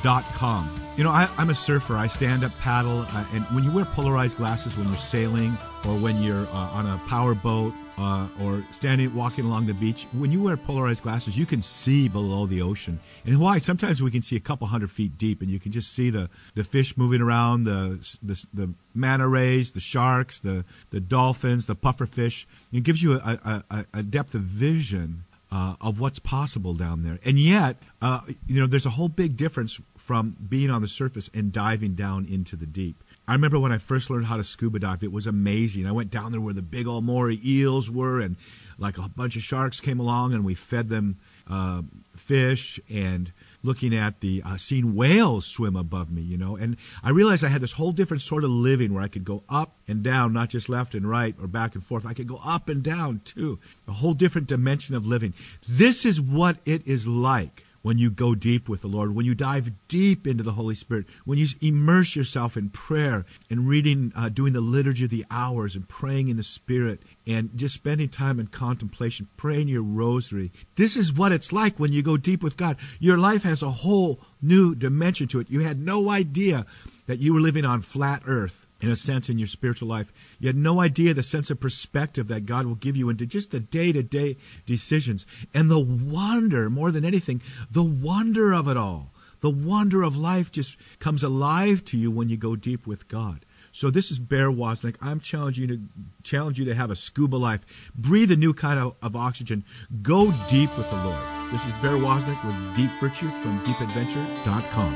[0.00, 0.74] deepadventure.com.
[0.96, 1.96] You know, I, am a surfer.
[1.96, 5.94] I stand up, paddle, uh, and when you wear polarized glasses when you're sailing or
[5.94, 10.30] when you're uh, on a power boat uh, or standing, walking along the beach, when
[10.30, 13.00] you wear polarized glasses, you can see below the ocean.
[13.24, 15.92] In Hawaii, sometimes we can see a couple hundred feet deep, and you can just
[15.92, 21.00] see the, the fish moving around, the, the, the manta rays, the sharks, the, the
[21.00, 22.44] dolphins, the pufferfish.
[22.70, 27.18] It gives you a, a, a depth of vision uh, of what's possible down there.
[27.26, 31.28] And yet, uh, you know, there's a whole big difference from being on the surface
[31.34, 33.04] and diving down into the deep.
[33.28, 35.86] I remember when I first learned how to scuba dive, it was amazing.
[35.86, 38.36] I went down there where the big old moray eels were, and
[38.78, 41.82] like a bunch of sharks came along, and we fed them uh,
[42.16, 43.30] fish and
[43.62, 47.48] looking at the uh, seeing whales swim above me, you know, and I realized I
[47.48, 50.50] had this whole different sort of living where I could go up and down, not
[50.50, 52.06] just left and right or back and forth.
[52.06, 55.34] I could go up and down too, a whole different dimension of living.
[55.68, 59.34] This is what it is like when you go deep with the Lord, when you
[59.34, 64.28] dive deep into the Holy Spirit, when you immerse yourself in prayer and reading, uh,
[64.28, 68.40] doing the liturgy of the hours and praying in the Spirit and just spending time
[68.40, 70.50] in contemplation, praying your rosary.
[70.74, 72.76] This is what it's like when you go deep with God.
[72.98, 75.50] Your life has a whole new dimension to it.
[75.50, 76.66] You had no idea
[77.06, 80.12] that you were living on flat earth in a sense in your spiritual life.
[80.40, 83.50] You had no idea the sense of perspective that God will give you into just
[83.50, 88.76] the day to day decisions and the wonder, more than anything, the wonder of it
[88.76, 89.12] all.
[89.40, 93.44] The wonder of life just comes alive to you when you go deep with God.
[93.74, 94.96] So this is Bear Woznick.
[95.00, 95.82] I'm challenging you to
[96.22, 97.64] challenge you to have a scuba life.
[97.94, 99.64] Breathe a new kind of, of oxygen.
[100.02, 101.18] Go deep with the Lord.
[101.50, 104.92] This is Bear Woznick with Deep Virtue from deepadventure.com.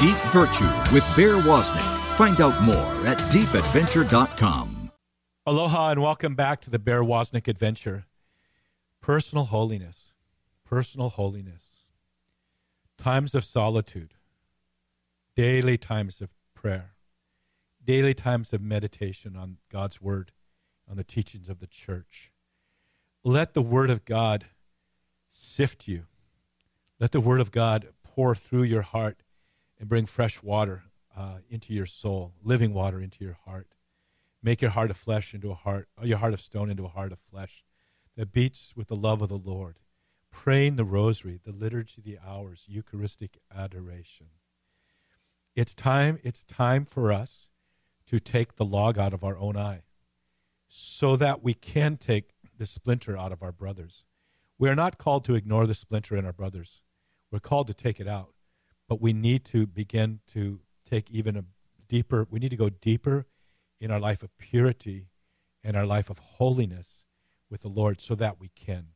[0.00, 2.16] Deep Virtue with Bear Woznick.
[2.16, 4.90] Find out more at deepadventure.com.
[5.44, 8.06] Aloha and welcome back to the Bear Woznick Adventure.
[9.02, 10.14] Personal holiness.
[10.64, 11.84] Personal holiness.
[12.96, 14.14] Times of solitude.
[15.36, 16.92] Daily times of prayer.
[17.84, 20.32] Daily times of meditation on God's Word,
[20.88, 22.30] on the teachings of the church.
[23.24, 24.46] Let the Word of God
[25.30, 26.04] sift you.
[27.00, 29.22] Let the Word of God pour through your heart
[29.78, 30.84] and bring fresh water
[31.16, 33.74] uh, into your soul, living water into your heart.
[34.42, 36.88] Make your heart of flesh into a heart, or your heart of stone into a
[36.88, 37.64] heart of flesh
[38.16, 39.78] that beats with the love of the Lord.
[40.30, 44.28] Praying the rosary, the liturgy of the hours, Eucharistic adoration.
[45.54, 47.48] It's time, it's time for us
[48.06, 49.82] to take the log out of our own eye
[50.68, 54.04] so that we can take the splinter out of our brothers.
[54.58, 56.82] We are not called to ignore the splinter in our brothers.
[57.30, 58.34] We're called to take it out.
[58.88, 61.44] But we need to begin to take even a
[61.88, 63.26] deeper, we need to go deeper
[63.80, 65.08] in our life of purity
[65.64, 67.04] and our life of holiness
[67.50, 68.88] with the Lord so that we can.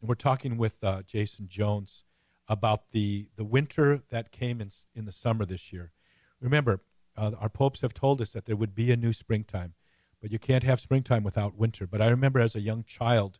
[0.00, 2.04] And we're talking with uh, Jason Jones
[2.48, 5.92] about the, the winter that came in, in the summer this year.
[6.40, 6.80] Remember,
[7.16, 9.74] uh, our popes have told us that there would be a new springtime,
[10.20, 11.86] but you can't have springtime without winter.
[11.86, 13.38] But I remember as a young child,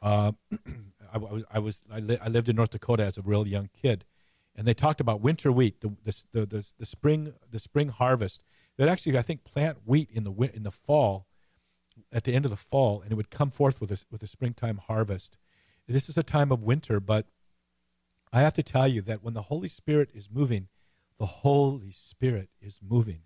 [0.00, 0.32] uh,
[1.12, 3.70] I, was, I, was I, li- I lived in North Dakota as a real young
[3.80, 4.04] kid,
[4.54, 8.44] and they talked about winter wheat, the the, the, the, spring the spring harvest.
[8.76, 11.26] That actually, I think, plant wheat in the in the fall,
[12.12, 14.26] at the end of the fall, and it would come forth with a, with a
[14.26, 15.36] springtime harvest.
[15.86, 17.26] This is a time of winter, but
[18.32, 20.68] I have to tell you that when the Holy Spirit is moving,
[21.18, 23.22] the Holy Spirit is moving,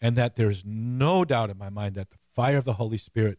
[0.00, 3.38] and that there's no doubt in my mind that the fire of the Holy Spirit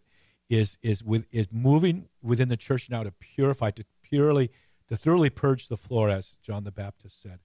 [0.49, 4.51] is is with is moving within the church now to purify, to purely
[4.87, 7.39] to thoroughly purge the floor, as John the Baptist said.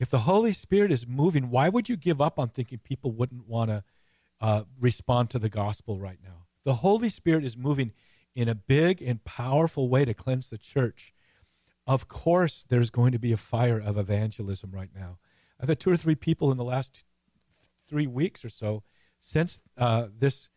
[0.00, 3.46] If the Holy Spirit is moving, why would you give up on thinking people wouldn't
[3.46, 3.84] want to
[4.40, 6.46] uh, respond to the gospel right now?
[6.64, 7.92] The Holy Spirit is moving
[8.34, 11.12] in a big and powerful way to cleanse the church.
[11.86, 15.18] Of course, there's going to be a fire of evangelism right now.
[15.62, 17.04] I've had two or three people in the last
[17.86, 18.82] three weeks or so
[19.20, 20.48] since uh, this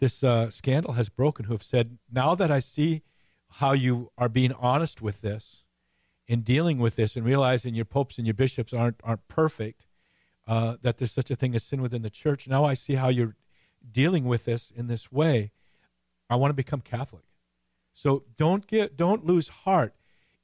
[0.00, 3.02] this uh, scandal has broken who have said, "Now that I see
[3.48, 5.64] how you are being honest with this,
[6.26, 9.86] in dealing with this and realizing your popes and your bishops aren't aren't perfect,
[10.48, 12.48] uh, that there's such a thing as sin within the church.
[12.48, 13.36] Now I see how you're
[13.88, 15.52] dealing with this in this way.
[16.30, 17.24] I want to become Catholic.
[17.92, 19.94] So don't get don't lose heart.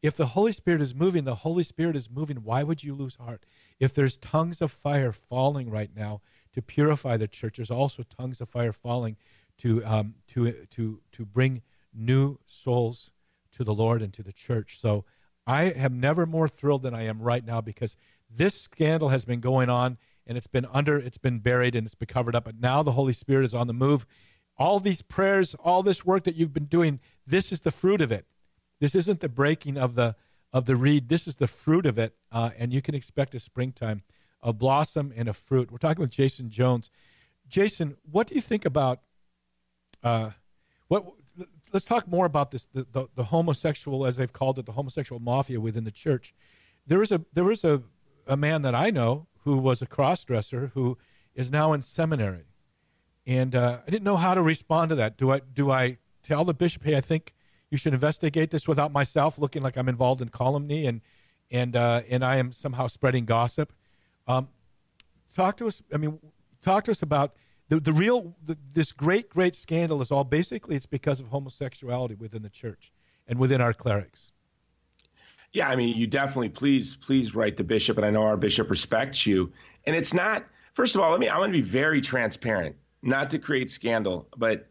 [0.03, 2.39] If the Holy Spirit is moving, the Holy Spirit is moving.
[2.39, 3.45] Why would you lose heart?
[3.79, 6.23] If there's tongues of fire falling right now
[6.55, 9.17] to purify the church, there's also tongues of fire falling
[9.59, 13.11] to um, to to to bring new souls
[13.53, 14.79] to the Lord and to the church.
[14.79, 15.05] So
[15.47, 17.97] I am never more thrilled than I am right now because
[18.31, 21.95] this scandal has been going on and it's been under, it's been buried and it's
[21.95, 22.45] been covered up.
[22.45, 24.07] But now the Holy Spirit is on the move.
[24.57, 28.13] All these prayers, all this work that you've been doing, this is the fruit of
[28.13, 28.27] it.
[28.81, 30.17] This isn't the breaking of the
[30.53, 31.09] of the reed.
[31.09, 34.03] This is the fruit of it, uh, and you can expect a springtime,
[34.43, 35.71] a blossom and a fruit.
[35.71, 36.91] We're talking with Jason Jones.
[37.49, 39.01] Jason, what do you think about
[40.03, 40.31] uh,
[40.89, 41.05] what
[41.73, 45.21] let's talk more about this the, the, the, homosexual as they've called it the homosexual
[45.21, 46.35] mafia within the church
[46.87, 47.83] there is a there is a,
[48.27, 50.99] a man that i know who was a cross-dresser who
[51.35, 52.45] is now in seminary
[53.27, 56.45] and uh, i didn't know how to respond to that do i do i tell
[56.45, 57.33] the bishop hey i think
[57.71, 61.01] you should investigate this without myself looking like i'm involved in calumny and
[61.51, 63.73] and uh, and i am somehow spreading gossip.
[64.27, 64.49] Um,
[65.35, 66.19] talk to us i mean
[66.61, 67.35] talk to us about
[67.69, 72.17] the, the real the, this great great scandal is all basically it's because of homosexuality
[72.17, 72.93] within the church
[73.27, 74.33] and within our clerics.
[75.53, 78.71] Yeah i mean you definitely please please write the bishop and i know our bishop
[78.71, 79.53] respects you.
[79.87, 83.31] And it's not first of all let me i'm going to be very transparent not
[83.31, 84.67] to create scandal but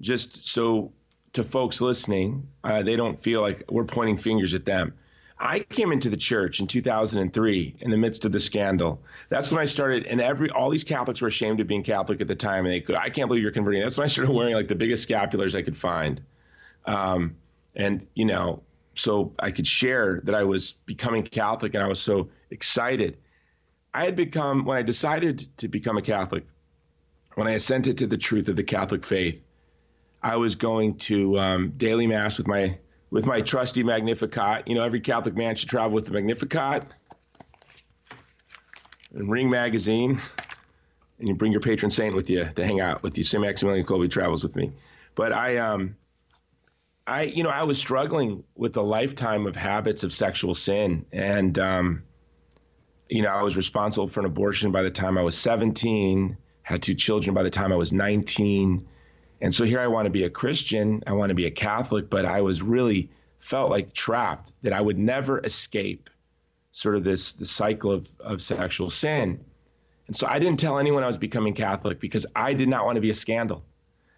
[0.00, 0.92] just so
[1.38, 4.94] to folks listening uh, they don't feel like we're pointing fingers at them
[5.40, 9.02] I came into the church in 2003 in the midst of the scandal.
[9.28, 12.26] That's when I started, and every all these Catholics were ashamed of being Catholic at
[12.26, 12.96] the time, and they could.
[12.96, 13.82] I can't believe you're converting.
[13.82, 16.20] That's when I started wearing like the biggest scapulars I could find,
[16.86, 17.36] um,
[17.76, 18.62] and you know,
[18.94, 23.18] so I could share that I was becoming Catholic, and I was so excited.
[23.94, 26.46] I had become when I decided to become a Catholic
[27.34, 29.44] when I assented to the truth of the Catholic faith,
[30.22, 32.78] I was going to um, daily mass with my
[33.10, 34.68] with my trusty Magnificat.
[34.68, 36.84] You know, every Catholic man should travel with the Magnificat
[39.14, 40.20] and Ring magazine,
[41.18, 43.24] and you bring your patron saint with you to hang out with you.
[43.24, 43.42] St.
[43.42, 44.72] Maximilian Kolbe travels with me,
[45.14, 45.96] but I um.
[47.06, 51.58] I, you know, I was struggling with a lifetime of habits of sexual sin, and
[51.58, 52.02] um,
[53.08, 56.82] you know, I was responsible for an abortion by the time I was 17, had
[56.82, 58.86] two children by the time I was 19.
[59.40, 62.10] And so here I want to be a Christian, I want to be a Catholic,
[62.10, 66.10] but I was really felt like trapped that I would never escape
[66.72, 69.44] sort of this the cycle of, of sexual sin.
[70.06, 72.96] And so I didn't tell anyone I was becoming Catholic because I did not want
[72.96, 73.64] to be a scandal.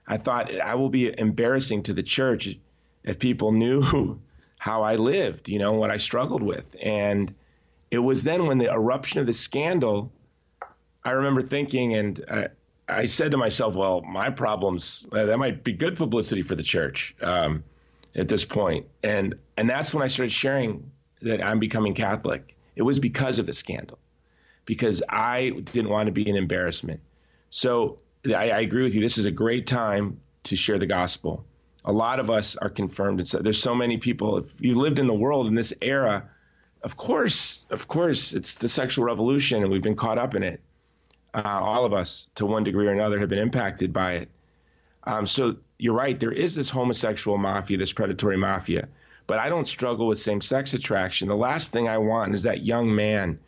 [0.06, 2.56] I thought I will be embarrassing to the church
[3.04, 4.20] if people knew
[4.59, 6.64] how I lived, you know, what I struggled with.
[6.83, 7.35] And
[7.90, 10.12] it was then when the eruption of the scandal,
[11.04, 12.50] I remember thinking, and
[12.90, 16.62] I said to myself, well, my problems, uh, that might be good publicity for the
[16.62, 17.64] church um,
[18.14, 18.87] at this point.
[19.03, 20.90] And, and that's when I started sharing
[21.22, 22.57] that I'm becoming Catholic.
[22.76, 23.98] It was because of the scandal,
[24.64, 27.00] because I didn't want to be an embarrassment.
[27.50, 29.00] So I, I agree with you.
[29.00, 31.44] This is a great time to share the gospel.
[31.85, 33.20] A lot of us are confirmed.
[33.20, 34.38] And So there's so many people.
[34.38, 36.29] If you lived in the world in this era,
[36.83, 40.61] of course, of course, it's the sexual revolution, and we've been caught up in it.
[41.32, 44.28] Uh, all of us, to one degree or another, have been impacted by it.
[45.04, 46.18] Um, so you're right.
[46.18, 48.88] There is this homosexual mafia, this predatory mafia,
[49.26, 51.28] but I don't struggle with same-sex attraction.
[51.28, 53.38] The last thing I want is that young man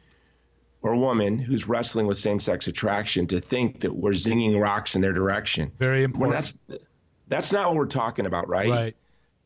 [0.80, 5.12] or woman who's wrestling with same-sex attraction to think that we're zinging rocks in their
[5.12, 5.72] direction.
[5.78, 6.20] Very important.
[6.20, 6.58] When that's
[7.28, 8.70] that's not what we're talking about, right?
[8.70, 8.96] Right.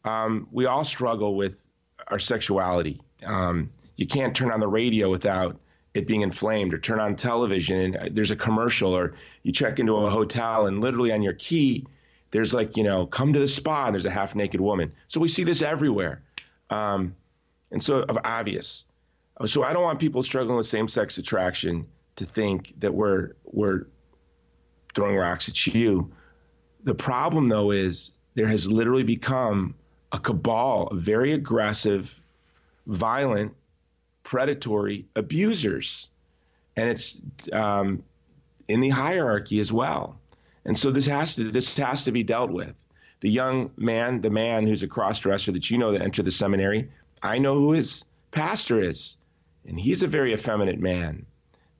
[0.04, 1.66] Um, we all struggle with
[2.08, 3.00] our sexuality.
[3.24, 5.58] Um, you can't turn on the radio without
[5.96, 9.78] it being inflamed or turn on television and uh, there's a commercial or you check
[9.78, 11.86] into a hotel and literally on your key
[12.30, 14.92] there's like you know come to the spa and there's a half naked woman.
[15.08, 16.22] So we see this everywhere.
[16.70, 17.14] Um,
[17.70, 18.84] and so of obvious.
[19.46, 23.86] So i don't want people struggling with same-sex attraction to think that we're we're
[24.94, 26.12] throwing rocks at you.
[26.84, 29.74] The problem though is there has literally become
[30.12, 32.18] a cabal of very aggressive
[32.86, 33.54] violent
[34.26, 36.08] predatory abusers.
[36.76, 37.20] And it's
[37.52, 38.02] um,
[38.66, 40.18] in the hierarchy as well.
[40.64, 42.74] And so this has to this has to be dealt with.
[43.20, 46.90] The young man, the man who's a cross-dresser that you know that entered the seminary,
[47.22, 49.16] I know who his pastor is,
[49.64, 51.24] and he's a very effeminate man.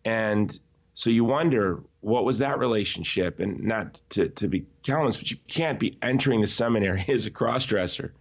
[0.05, 0.57] And
[0.95, 5.37] so you wonder what was that relationship, and not to, to be callous, but you
[5.49, 8.15] can't be entering the seminary as a cross-dresser.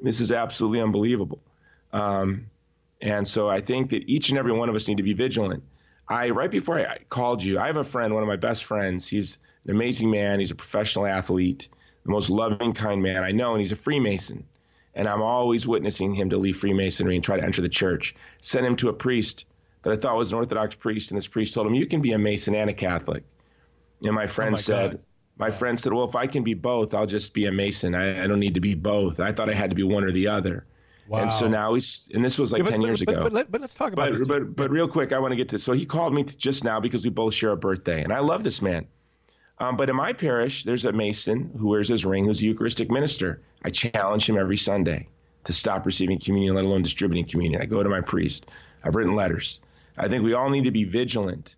[0.00, 1.40] This is absolutely unbelievable.
[1.92, 2.46] Um,
[3.02, 5.64] and so I think that each and every one of us need to be vigilant.
[6.08, 9.08] I right before I called you, I have a friend, one of my best friends.
[9.08, 10.38] He's an amazing man.
[10.38, 11.68] He's a professional athlete,
[12.04, 14.44] the most loving, kind man I know, and he's a Freemason.
[14.94, 18.14] And I'm always witnessing him to leave Freemasonry and try to enter the church.
[18.40, 19.46] Sent him to a priest
[19.82, 22.12] that I thought was an Orthodox priest, and this priest told him, "You can be
[22.12, 23.24] a Mason and a Catholic."
[24.02, 25.00] And my friend oh my said, God.
[25.38, 27.94] "My friend said, well, if I can be both, I'll just be a Mason.
[27.94, 29.18] I, I don't need to be both.
[29.18, 30.66] I thought I had to be one or the other."
[31.12, 31.18] Wow.
[31.18, 33.22] And so now he's, and this was like yeah, but, 10 but, years but, ago.
[33.24, 34.26] But, let, us talk about but, this.
[34.26, 36.80] But, but real quick, I want to get to So he called me just now
[36.80, 38.02] because we both share a birthday.
[38.02, 38.86] And I love this man.
[39.58, 42.90] Um, but in my parish, there's a Mason who wears his ring who's a Eucharistic
[42.90, 43.42] minister.
[43.62, 45.06] I challenge him every Sunday
[45.44, 47.60] to stop receiving communion, let alone distributing communion.
[47.60, 48.46] I go to my priest.
[48.82, 49.60] I've written letters.
[49.98, 51.56] I think we all need to be vigilant.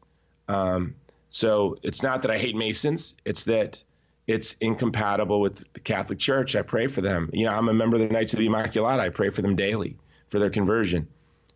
[0.48, 0.96] Um,
[1.30, 3.84] so it's not that I hate Masons, it's that
[4.26, 6.56] it's incompatible with the Catholic Church.
[6.56, 7.30] I pray for them.
[7.32, 9.00] You know, I'm a member of the Knights of the Immaculata.
[9.00, 11.08] I pray for them daily for their conversion.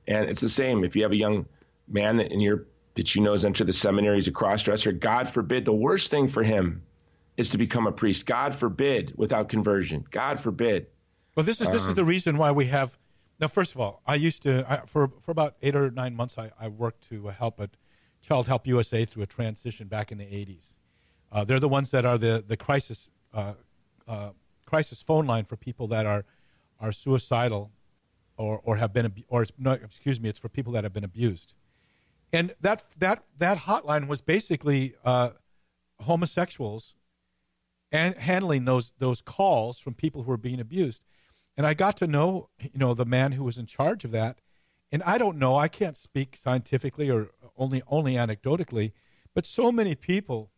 [0.07, 0.85] And it's the same.
[0.85, 1.46] If you have a young
[1.88, 4.98] man that in your that you know is entered the seminary, he's a crossdresser.
[4.98, 5.64] God forbid.
[5.64, 6.83] The worst thing for him
[7.37, 8.26] is to become a priest.
[8.26, 10.04] God forbid without conversion.
[10.11, 10.88] God forbid.
[11.37, 12.98] Well, this is this um, is the reason why we have.
[13.40, 16.36] Now, first of all, I used to I, for for about eight or nine months.
[16.36, 17.70] I, I worked to help at
[18.20, 20.78] Child Help USA through a transition back in the '80s
[21.31, 23.55] uh, they're the ones that are the the crisis uh,
[24.07, 24.31] uh,
[24.64, 26.24] crisis phone line for people that are
[26.81, 27.70] are suicidal
[28.37, 31.55] or or have been or no, excuse me, it's for people that have been abused.
[32.33, 35.31] And that that that hotline was basically uh,
[36.01, 36.95] homosexuals
[37.91, 41.05] and handling those those calls from people who were being abused.
[41.57, 44.41] And I got to know, you know, the man who was in charge of that.
[44.91, 48.93] And I don't know, I can't speak scientifically or only only anecdotally,
[49.35, 50.51] but so many people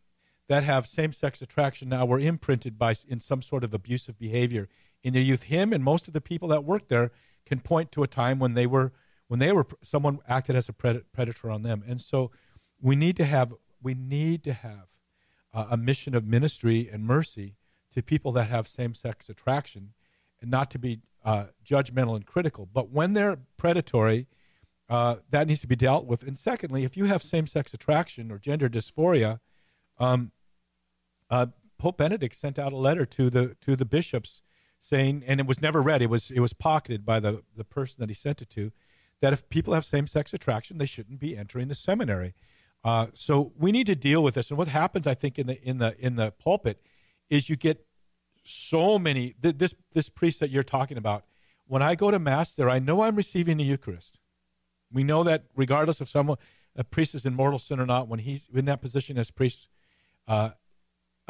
[0.51, 4.67] that have same-sex attraction now were imprinted by in some sort of abusive behavior
[5.01, 5.43] in their youth.
[5.43, 7.11] Him and most of the people that work there
[7.45, 8.91] can point to a time when they were
[9.29, 12.31] when they were someone acted as a predator on them, and so
[12.81, 14.87] we need to have we need to have
[15.53, 17.55] uh, a mission of ministry and mercy
[17.93, 19.93] to people that have same sex attraction
[20.41, 22.67] and not to be uh, judgmental and critical.
[22.71, 24.27] But when they're predatory,
[24.89, 26.23] uh, that needs to be dealt with.
[26.23, 29.39] And secondly, if you have same sex attraction or gender dysphoria,
[29.97, 30.33] um,
[31.31, 31.47] uh,
[31.79, 34.43] Pope Benedict sent out a letter to the to the bishops
[34.79, 36.01] saying, and it was never read.
[36.01, 38.71] It was it was pocketed by the the person that he sent it to,
[39.21, 42.33] that if people have same sex attraction, they shouldn't be entering the seminary.
[42.83, 44.49] Uh, so we need to deal with this.
[44.49, 46.81] And what happens, I think, in the in the in the pulpit,
[47.29, 47.85] is you get
[48.43, 49.35] so many.
[49.41, 51.23] Th- this this priest that you're talking about.
[51.67, 54.19] When I go to mass there, I know I'm receiving the Eucharist.
[54.91, 56.37] We know that regardless of someone
[56.75, 59.69] a priest is in mortal sin or not, when he's in that position as priest,
[60.27, 60.51] uh,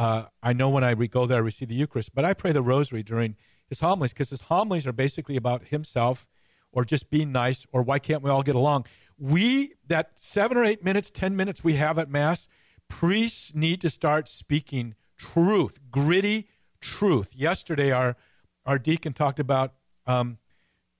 [0.01, 2.15] uh, I know when I go there, I receive the Eucharist.
[2.15, 3.35] But I pray the Rosary during
[3.69, 6.27] his homilies because his homilies are basically about himself
[6.71, 8.87] or just being nice or why can't we all get along.
[9.19, 12.47] We, that seven or eight minutes, 10 minutes we have at Mass,
[12.87, 16.47] priests need to start speaking truth, gritty
[16.81, 17.35] truth.
[17.35, 18.17] Yesterday, our,
[18.65, 19.73] our deacon talked about,
[20.07, 20.39] um,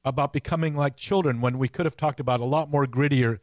[0.06, 3.40] about becoming like children when we could have talked about a lot more grittier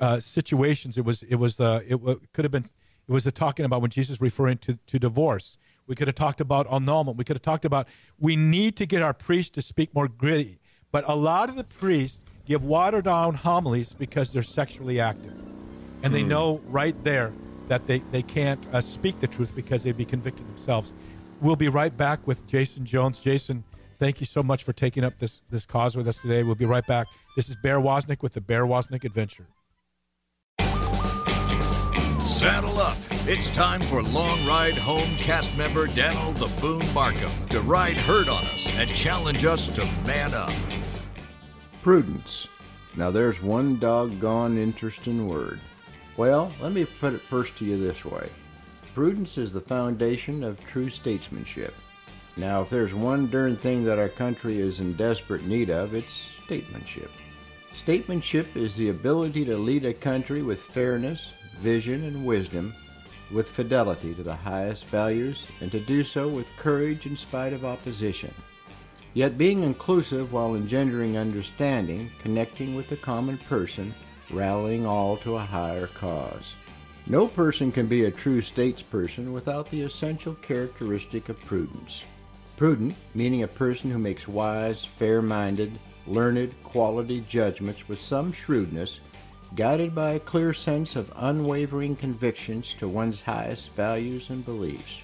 [0.00, 0.98] uh, situations.
[0.98, 2.64] It was, it was, uh, it w- could have been,
[3.08, 5.58] it was the talking about when Jesus referring to, to divorce.
[5.86, 7.16] We could have talked about annulment.
[7.16, 7.86] We could have talked about
[8.18, 10.58] we need to get our priests to speak more gritty.
[10.90, 15.34] But a lot of the priests give watered down homilies because they're sexually active.
[16.02, 17.32] And they know right there
[17.68, 20.92] that they, they can't uh, speak the truth because they'd be convicted themselves.
[21.40, 23.18] We'll be right back with Jason Jones.
[23.18, 23.64] Jason,
[23.98, 26.42] thank you so much for taking up this, this cause with us today.
[26.42, 27.08] We'll be right back.
[27.34, 29.46] This is Bear Woznick with the Bear Woznick Adventure.
[32.46, 32.96] Saddle up.
[33.26, 38.28] It's time for Long Ride Home cast member Daniel the Boone Markham to ride herd
[38.28, 40.52] on us and challenge us to man up.
[41.82, 42.46] Prudence.
[42.94, 45.58] Now there's one doggone interesting word.
[46.16, 48.28] Well, let me put it first to you this way.
[48.94, 51.74] Prudence is the foundation of true statesmanship.
[52.36, 56.14] Now, if there's one darn thing that our country is in desperate need of, it's
[56.44, 57.10] statesmanship.
[57.82, 62.74] Statesmanship is the ability to lead a country with fairness, vision, and wisdom,
[63.32, 67.64] with fidelity to the highest values, and to do so with courage in spite of
[67.64, 68.32] opposition.
[69.14, 73.94] Yet being inclusive while engendering understanding, connecting with the common person,
[74.30, 76.52] rallying all to a higher cause.
[77.06, 82.02] No person can be a true statesperson without the essential characteristic of prudence.
[82.56, 88.98] Prudent, meaning a person who makes wise, fair-minded, learned, quality judgments with some shrewdness,
[89.54, 94.96] guided by a clear sense of unwavering convictions to one's highest values and beliefs.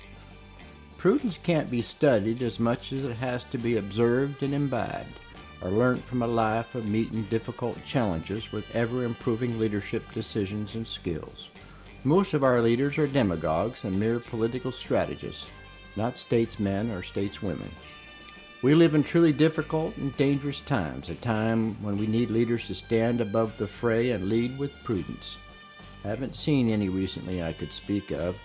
[0.98, 5.18] Prudence can't be studied as much as it has to be observed and imbibed,
[5.62, 11.48] or learnt from a life of meeting difficult challenges with ever-improving leadership decisions and skills.
[12.04, 15.46] Most of our leaders are demagogues and mere political strategists,
[15.96, 17.70] not statesmen or stateswomen.
[18.62, 22.76] We live in truly difficult and dangerous times, a time when we need leaders to
[22.76, 25.36] stand above the fray and lead with prudence.
[26.04, 28.36] Haven't seen any recently I could speak of.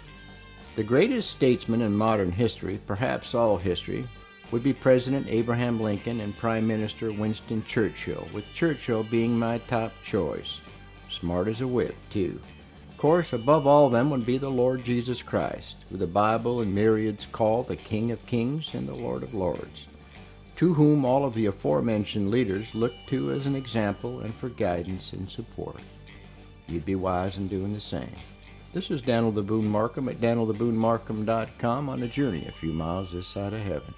[0.76, 4.08] The greatest statesman in modern history, perhaps all history,
[4.50, 9.94] would be President Abraham Lincoln and Prime Minister Winston Churchill, with Churchill being my top
[10.04, 10.58] choice.
[11.12, 12.42] Smart as a whip, too.
[12.90, 16.74] Of course, above all them would be the Lord Jesus Christ, who the Bible and
[16.74, 19.86] myriads call the King of Kings and the Lord of Lords
[20.58, 25.14] to whom all of the aforementioned leaders look to as an example and for guidance
[25.14, 25.82] and support.
[26.68, 28.12] You'd be wise in doing the same.
[28.74, 33.28] This is Daniel the Boone Markham at danieltheboonmarkham.com on a journey a few miles this
[33.28, 33.94] side of heaven.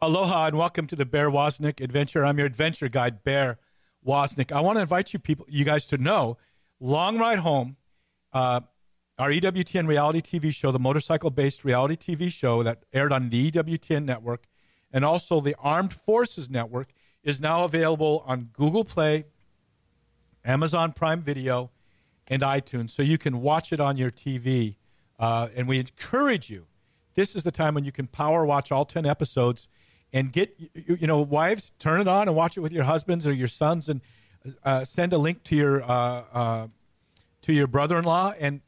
[0.00, 2.24] Aloha and welcome to the Bear Woznick Adventure.
[2.24, 3.58] I'm your adventure guide, Bear
[4.06, 4.52] Woznick.
[4.52, 6.38] I want to invite you people, you guys to know,
[6.80, 7.76] Long Ride Home,
[8.32, 8.60] uh,
[9.18, 14.04] our EWTN reality TV show, the motorcycle-based reality TV show that aired on the EWTN
[14.04, 14.44] network,
[14.92, 16.92] and also the Armed Forces Network,
[17.24, 19.24] is now available on Google Play,
[20.44, 21.70] Amazon Prime Video,
[22.28, 24.76] and iTunes, so you can watch it on your TV.
[25.18, 26.66] Uh, and we encourage you.
[27.14, 29.68] This is the time when you can power watch all ten episodes,
[30.12, 33.26] and get you, you know wives turn it on and watch it with your husbands
[33.26, 34.00] or your sons, and
[34.62, 36.66] uh, send a link to your uh, uh
[37.42, 38.60] to your brother-in-law, and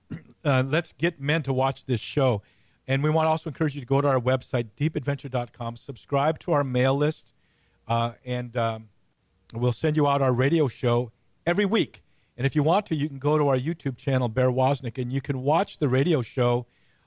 [0.45, 2.43] uh, let's get men to watch this show.
[2.86, 6.53] And we want to also encourage you to go to our website, deepadventure.com, subscribe to
[6.53, 7.32] our mail list,
[7.86, 8.88] uh, and um,
[9.55, 11.12] we'll send you out our radio show
[11.47, 12.03] every week.
[12.36, 15.12] And if you want to, you can go to our YouTube channel, Bear Woznick, and
[15.12, 16.66] you can watch the radio show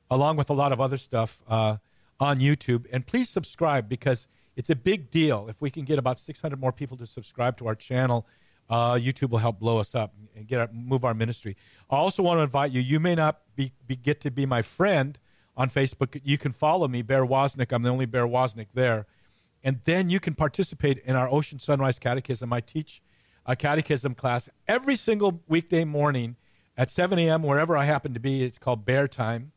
[0.10, 1.78] along with a lot of other stuff uh,
[2.20, 2.86] on YouTube.
[2.92, 5.48] And please subscribe because it's a big deal.
[5.50, 8.28] If we can get about 600 more people to subscribe to our channel,
[8.70, 11.55] Uh, YouTube will help blow us up and get our, move our ministry.
[11.89, 12.82] I also want to invite you.
[12.82, 15.18] You may not be, be get to be my friend
[15.55, 16.20] on Facebook.
[16.24, 17.72] You can follow me, Bear Woznick.
[17.72, 19.05] I'm the only Bear Woznick there,
[19.64, 22.51] and then you can participate in our Ocean Sunrise Catechism.
[22.51, 23.01] I teach
[23.45, 26.38] a catechism class every single weekday morning
[26.78, 27.43] at 7 a.m.
[27.43, 28.43] wherever I happen to be.
[28.43, 29.51] It's called Bear Time,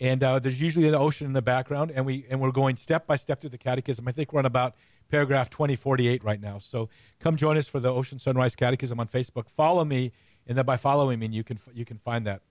[0.00, 3.06] and uh, there's usually an ocean in the background, and we and we're going step
[3.06, 4.08] by step through the catechism.
[4.08, 4.74] I think we're on about
[5.14, 6.58] paragraph 2048 right now.
[6.58, 6.88] So
[7.20, 9.48] come join us for the Ocean Sunrise Catechism on Facebook.
[9.48, 10.10] Follow me,
[10.44, 12.42] and then by following me, you can you can find that.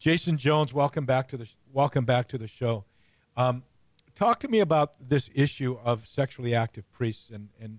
[0.00, 2.84] Jason Jones, welcome back to the welcome back to the show.
[3.36, 3.62] Um,
[4.16, 7.78] talk to me about this issue of sexually active priests and and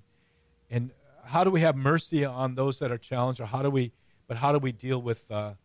[0.70, 0.92] and
[1.26, 3.92] how do we have mercy on those that are challenged, or how do we,
[4.26, 5.56] but how do we deal with uh,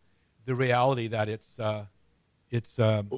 [0.43, 1.85] the reality that it's uh,
[2.49, 3.09] it's um,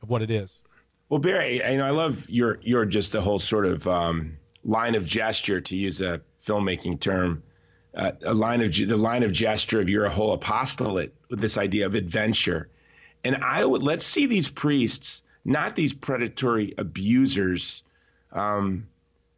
[0.00, 0.62] what it is?
[1.10, 4.94] Well, Barry, you know, I love your your just the whole sort of um, line
[4.94, 7.42] of gesture, to use a filmmaking term,
[7.94, 11.86] uh, a line of the line of gesture of your whole apostolate with this idea
[11.86, 12.68] of adventure.
[13.24, 17.82] And I would let's see these priests, not these predatory abusers.
[18.32, 18.88] Um,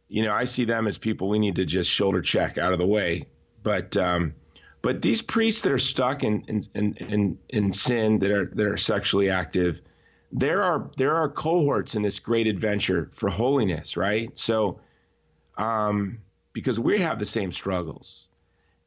[0.07, 2.79] you know, I see them as people we need to just shoulder check out of
[2.79, 3.27] the way.
[3.63, 4.35] But um,
[4.85, 8.65] but these priests that are stuck in in, in in in sin that are that
[8.67, 9.81] are sexually active,
[10.31, 14.37] there are there are cohorts in this great adventure for holiness, right?
[14.37, 14.79] So,
[15.57, 16.19] um,
[16.53, 18.27] because we have the same struggles,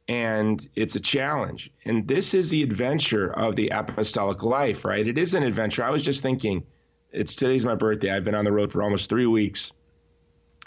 [0.07, 5.07] and it's a challenge, and this is the adventure of the apostolic life, right?
[5.07, 5.83] It is an adventure.
[5.83, 6.63] I was just thinking,
[7.11, 8.11] it's today's my birthday.
[8.11, 9.71] I've been on the road for almost three weeks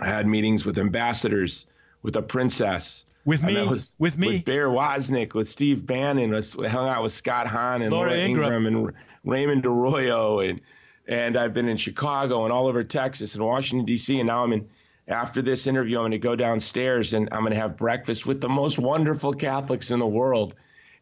[0.00, 1.66] I had meetings with ambassadors,
[2.02, 3.04] with a princess.
[3.24, 7.12] With me, with, with, me, with Bear Woznick, with Steve Bannon, was, hung out with
[7.12, 8.66] Scott Hahn and Laura, Laura Ingraham.
[8.66, 8.86] Ingraham.
[8.86, 8.94] and
[9.24, 10.60] Raymond Arroyo, and
[11.06, 14.18] and I've been in Chicago and all over Texas and Washington D.C.
[14.18, 14.68] and now I'm in.
[15.12, 18.40] After this interview, I'm going to go downstairs and I'm going to have breakfast with
[18.40, 20.54] the most wonderful Catholics in the world,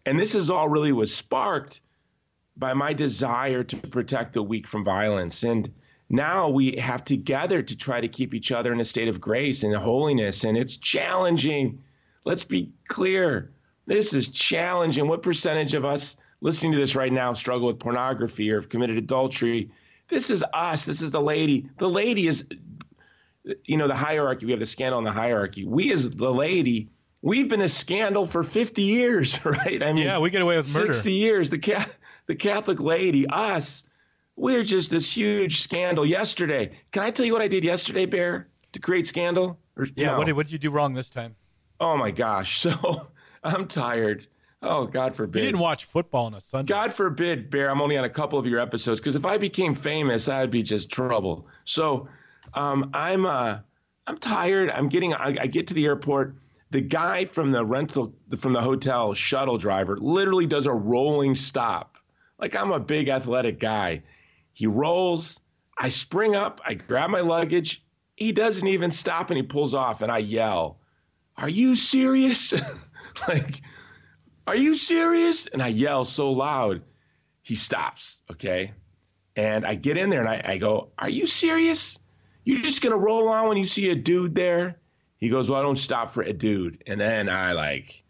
[0.04, 1.80] and this is all really was sparked
[2.56, 5.72] by my desire to protect the weak from violence and
[6.10, 9.62] now we have together to try to keep each other in a state of grace
[9.62, 10.42] and holiness.
[10.42, 11.84] And it's challenging.
[12.24, 13.52] Let's be clear.
[13.86, 15.06] This is challenging.
[15.06, 18.98] What percentage of us listening to this right now struggle with pornography or have committed
[18.98, 19.70] adultery?
[20.08, 20.84] This is us.
[20.84, 21.70] This is the lady.
[21.78, 22.44] The lady is,
[23.64, 24.46] you know, the hierarchy.
[24.46, 25.64] We have the scandal in the hierarchy.
[25.64, 26.90] We, as the lady,
[27.22, 29.82] we've been a scandal for 50 years, right?
[29.82, 30.92] I mean, yeah, we get away with murder.
[30.92, 31.50] 60 years.
[31.50, 31.86] The,
[32.26, 33.84] the Catholic lady, us,
[34.36, 36.78] we're just this huge scandal yesterday.
[36.92, 39.58] Can I tell you what I did yesterday, Bear, to create scandal?
[39.76, 40.18] Or, yeah, no?
[40.18, 41.36] what, did, what did you do wrong this time?
[41.78, 42.66] Oh, my gosh.
[42.70, 43.08] So
[43.42, 44.26] I'm tired.
[44.62, 45.38] Oh, God forbid.
[45.38, 46.70] You didn't watch football on a Sunday.
[46.70, 47.70] God forbid, Bear.
[47.70, 50.62] I'm only on a couple of your episodes because if I became famous, I'd be
[50.62, 51.46] just trouble.
[51.64, 52.08] So
[52.54, 53.58] um, I'm uh,
[54.06, 54.70] I'm tired.
[54.70, 55.14] I'm getting.
[55.14, 56.36] I, I get to the airport.
[56.70, 61.96] The guy from the rental from the hotel shuttle driver literally does a rolling stop.
[62.38, 64.02] Like I'm a big athletic guy.
[64.52, 65.40] He rolls.
[65.78, 66.60] I spring up.
[66.64, 67.82] I grab my luggage.
[68.14, 70.02] He doesn't even stop and he pulls off.
[70.02, 70.78] And I yell,
[71.36, 72.52] Are you serious?
[73.28, 73.62] like,
[74.46, 75.46] Are you serious?
[75.46, 76.82] And I yell so loud.
[77.42, 78.20] He stops.
[78.30, 78.72] Okay.
[79.36, 81.98] And I get in there and I, I go, Are you serious?
[82.44, 84.76] You're just to roll on when you see a dude there?
[85.18, 86.82] He goes, Well, I don't stop for a dude.
[86.86, 88.02] And then I like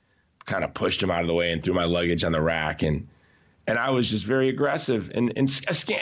[0.46, 2.82] kind of pushed him out of the way and threw my luggage on the rack.
[2.82, 3.08] And
[3.66, 5.10] and I was just very aggressive.
[5.14, 5.48] And and,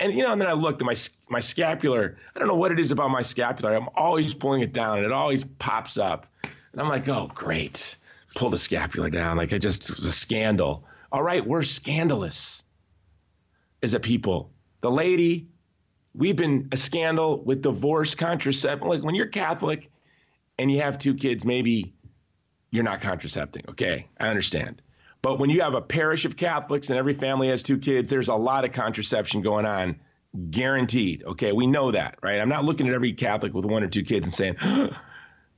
[0.01, 0.95] and you know, and then I looked at my
[1.29, 2.17] my scapular.
[2.35, 3.75] I don't know what it is about my scapular.
[3.75, 6.27] I'm always pulling it down, and it always pops up.
[6.73, 7.97] And I'm like, oh, great,
[8.35, 9.37] pull the scapular down.
[9.37, 10.85] Like I just it was a scandal.
[11.11, 12.63] All right, we're scandalous
[13.83, 14.51] as a people.
[14.81, 15.49] The lady,
[16.15, 18.89] we've been a scandal with divorce, contraception.
[18.89, 19.91] Like when you're Catholic
[20.59, 21.95] and you have two kids, maybe
[22.71, 23.65] you're not contracepting.
[23.71, 24.83] Okay, I understand.
[25.23, 28.29] But when you have a parish of Catholics and every family has two kids, there's
[28.29, 29.97] a lot of contraception going on,
[30.51, 31.25] guaranteed.
[31.25, 32.41] Okay, we know that, right?
[32.41, 34.57] I'm not looking at every Catholic with one or two kids and saying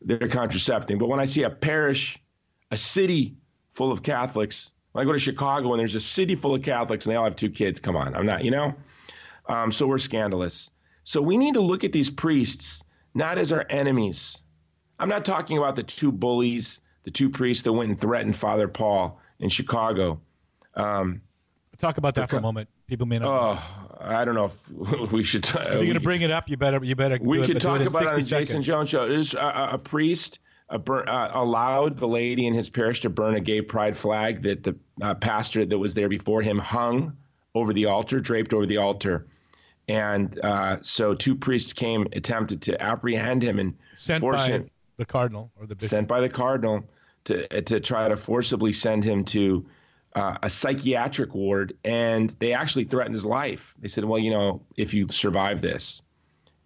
[0.03, 0.99] they're contracepting.
[0.99, 2.19] But when I see a parish,
[2.71, 3.37] a city
[3.73, 7.05] full of Catholics, when I go to Chicago and there's a city full of Catholics
[7.05, 8.75] and they all have two kids, come on, I'm not, you know?
[9.51, 10.71] Um, so we're scandalous.
[11.05, 12.83] So we need to look at these priests
[13.15, 14.41] not as our enemies.
[14.99, 18.69] I'm not talking about the two bullies, the two priests that went and threatened Father
[18.69, 20.21] Paul in Chicago.
[20.75, 21.23] Um,
[21.79, 22.69] Talk about that for a moment.
[22.87, 23.29] People may not.
[23.29, 24.71] Oh, I don't know if
[25.13, 25.45] we should.
[25.45, 26.85] T- if you're going to bring it up, you better.
[26.85, 27.19] You better.
[27.21, 28.25] We could talk it about it on the.
[28.27, 29.07] Jason Jones show.
[29.07, 33.35] Is a, a, priest a bur- uh, allowed the lady in his parish to burn
[33.35, 37.17] a gay pride flag that the uh, pastor that was there before him hung
[37.55, 39.27] over the altar, draped over the altar,
[39.91, 44.71] and uh, so two priests came, attempted to apprehend him and sent force by him.
[44.97, 45.91] the cardinal or the bishop.
[45.91, 46.89] Sent by the cardinal
[47.25, 49.67] to to try to forcibly send him to
[50.15, 53.75] uh, a psychiatric ward, and they actually threatened his life.
[53.81, 56.03] They said, "Well, you know, if you survive this,"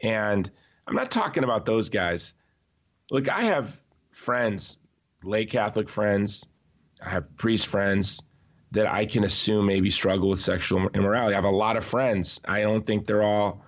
[0.02, 0.50] and
[0.86, 2.34] I'm not talking about those guys.
[3.10, 4.76] Look, I have friends,
[5.22, 6.44] lay Catholic friends,
[7.02, 8.20] I have priest friends
[8.74, 11.34] that I can assume maybe struggle with sexual immorality.
[11.34, 12.40] I have a lot of friends.
[12.44, 13.64] I don't think they're all,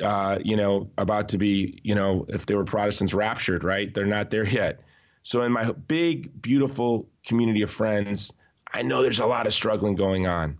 [0.00, 3.92] uh, you know, about to be, you know, if they were Protestants, raptured, right?
[3.92, 4.80] They're not there yet.
[5.22, 8.32] So in my big, beautiful community of friends,
[8.70, 10.58] I know there's a lot of struggling going on.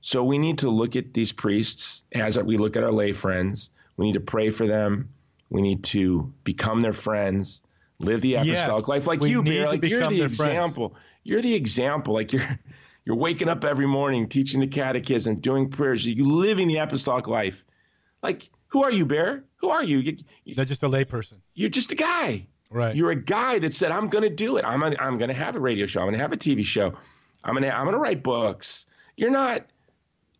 [0.00, 3.70] So we need to look at these priests as we look at our lay friends.
[3.96, 5.08] We need to pray for them.
[5.50, 7.62] We need to become their friends,
[7.98, 10.32] live the apostolic Yes, life like you, to Like you're the their friends.
[10.32, 10.94] example.
[11.24, 12.14] You're the example.
[12.14, 12.58] Like you're
[13.06, 16.06] you're waking up every morning, teaching the catechism, doing prayers.
[16.06, 17.64] You're living the apostolic life.
[18.22, 19.44] Like who are you, Bear?
[19.58, 19.98] Who are you?
[19.98, 21.34] you, you They're just a layperson.
[21.54, 22.46] you're just a guy.
[22.68, 22.94] Right.
[22.96, 24.64] You're a guy that said, "I'm going to do it.
[24.64, 26.00] I'm gonna, I'm going to have a radio show.
[26.00, 26.92] I'm going to have a TV show.
[27.44, 28.84] I'm going to I'm going to write books."
[29.16, 29.64] You're not,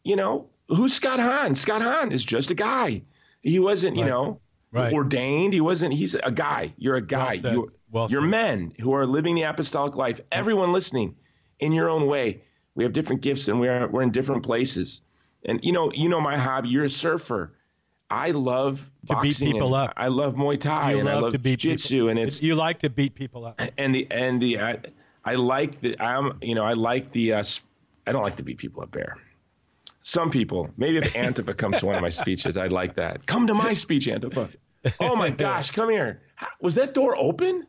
[0.04, 1.54] you know, who's Scott Hahn?
[1.54, 3.02] Scott Hahn is just a guy.
[3.42, 4.40] He wasn't, you know,
[4.72, 4.92] Right.
[4.92, 5.54] ordained.
[5.54, 5.94] He wasn't.
[5.94, 6.74] He's a guy.
[6.76, 7.36] You're a guy.
[7.38, 7.52] said.
[7.54, 10.20] You're, Well you're men who are living the apostolic life.
[10.32, 11.14] Everyone listening,
[11.60, 12.42] in your own way.
[12.76, 15.00] We have different gifts and we're we're in different places.
[15.44, 16.68] And you know, you know my hobby.
[16.68, 17.52] You're a surfer.
[18.08, 19.92] I love To beat people up.
[19.96, 22.54] I love Muay Thai you and I love love to beat jiu-jitsu and it's you
[22.54, 23.60] like to beat people up.
[23.76, 24.78] and the and the I,
[25.24, 27.44] I like the I'm you know I like the uh,
[28.06, 29.16] I don't like to beat people up there.
[30.02, 33.26] Some people, maybe if Antifa comes to one of my speeches, I'd like that.
[33.26, 34.50] Come to my speech, Antifa.
[35.00, 36.22] Oh my gosh, come here.
[36.36, 37.66] How, was that door open?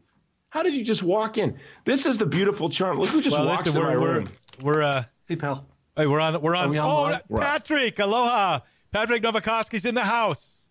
[0.50, 1.58] How did you just walk in?
[1.84, 3.00] This is the beautiful charm.
[3.00, 4.30] Look who just Well, walks listen, in my room.
[4.62, 5.66] We're uh, Hey, pal.
[5.96, 6.70] hey, we're on we're on.
[6.70, 7.22] we on oh, online?
[7.44, 8.60] Patrick, aloha.
[8.92, 10.66] Patrick Novecosky's in the house.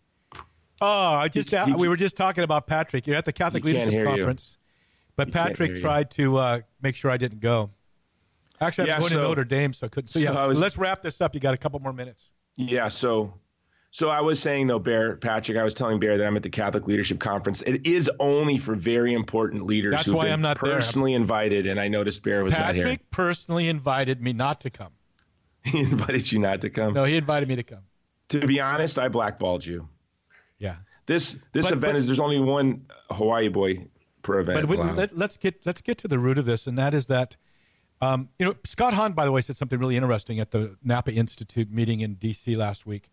[0.80, 3.06] Oh, I just He- he- we were just talking about Patrick.
[3.06, 4.06] You're at the Catholic Leadership hear you.
[4.08, 4.58] Conference,
[5.16, 7.70] but can't Patrick tried to uh, make sure I didn't go.
[8.60, 10.08] Actually, I'm Yeah, going so- to Notre Dame, so I couldn't.
[10.08, 11.34] So, so yeah, I was- let's wrap this up.
[11.34, 12.30] You got a couple more minutes.
[12.56, 13.34] Yeah, so
[13.96, 16.50] so I was saying though, Bear Patrick, I was telling Bear that I'm at the
[16.50, 17.62] Catholic Leadership Conference.
[17.62, 20.74] It is only for very important leaders That's why I'm not there.
[20.74, 22.84] personally invited, and I noticed Bear was not here.
[22.84, 24.92] Patrick personally invited me not to come.
[25.64, 26.92] He invited you not to come.
[26.92, 27.84] No, he invited me to come.
[28.28, 29.88] To be honest, I blackballed you.
[30.58, 30.76] Yeah.
[31.06, 33.86] This this But- event but- is there's only one Hawaii boy
[34.20, 34.68] per event.
[34.68, 34.96] But allowed.
[34.96, 37.36] let, let's get let's get to the root of this, and that is that
[38.02, 41.14] um, you know Scott Hahn, by the way, said something really interesting at the Napa
[41.14, 42.56] Institute meeting in D.C.
[42.56, 43.08] last week.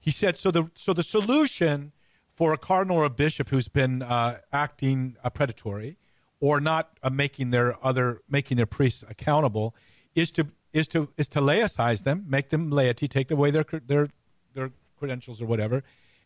[0.00, 1.92] He said so the so the solution
[2.34, 5.96] for a cardinal or a bishop who's been uh, acting uh, predatory
[6.40, 9.74] or not uh, making their other making their priests accountable
[10.14, 14.08] is to is to is to laicize them, make them laity, take away their their
[14.54, 15.82] their credentials or whatever,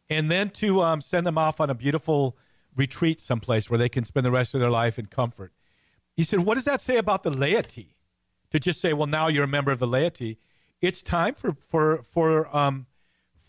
[0.09, 2.37] and then to um, send them off on a beautiful
[2.75, 5.53] retreat someplace where they can spend the rest of their life in comfort.
[6.15, 7.97] He said, "What does that say about the laity?
[8.51, 10.39] To just say, well, now you're a member of the laity.
[10.83, 12.87] It's time for for for um,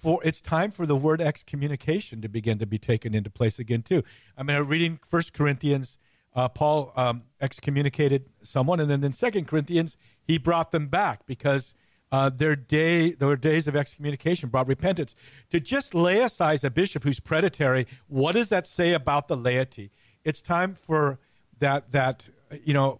[0.04, 3.82] for it's time for the word excommunication to begin to be taken into place again
[3.82, 4.04] too.
[4.38, 5.98] I mean, reading First Corinthians,
[6.36, 11.74] uh, Paul um, excommunicated someone, and then in Second Corinthians, he brought them back because
[12.12, 15.16] uh, their day, their days of excommunication brought repentance.
[15.50, 19.92] To just laicize a bishop who's predatory, what does that say about the laity?
[20.24, 21.20] It's time for
[21.60, 22.28] that that
[22.64, 23.00] you know,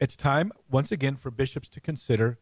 [0.00, 2.38] it's time once again for bishops to consider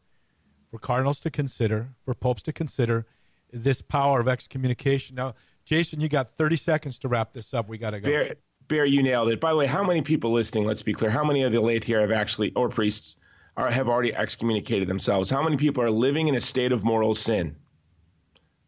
[0.75, 3.07] for cardinals to consider, for popes to consider
[3.55, 5.17] this power of excommunication.
[5.17, 5.35] Now,
[5.65, 7.69] Jason, you got 30 seconds to wrap this up.
[7.69, 8.11] We got to go.
[8.11, 8.35] Bear,
[8.69, 9.41] Bear, you nailed it.
[9.41, 10.65] By the way, how many people listening?
[10.65, 11.11] Let's be clear.
[11.11, 13.17] How many of the laity here have actually, or priests,
[13.57, 15.31] are have already excommunicated themselves?
[15.31, 17.57] How many people are living in a state of moral sin?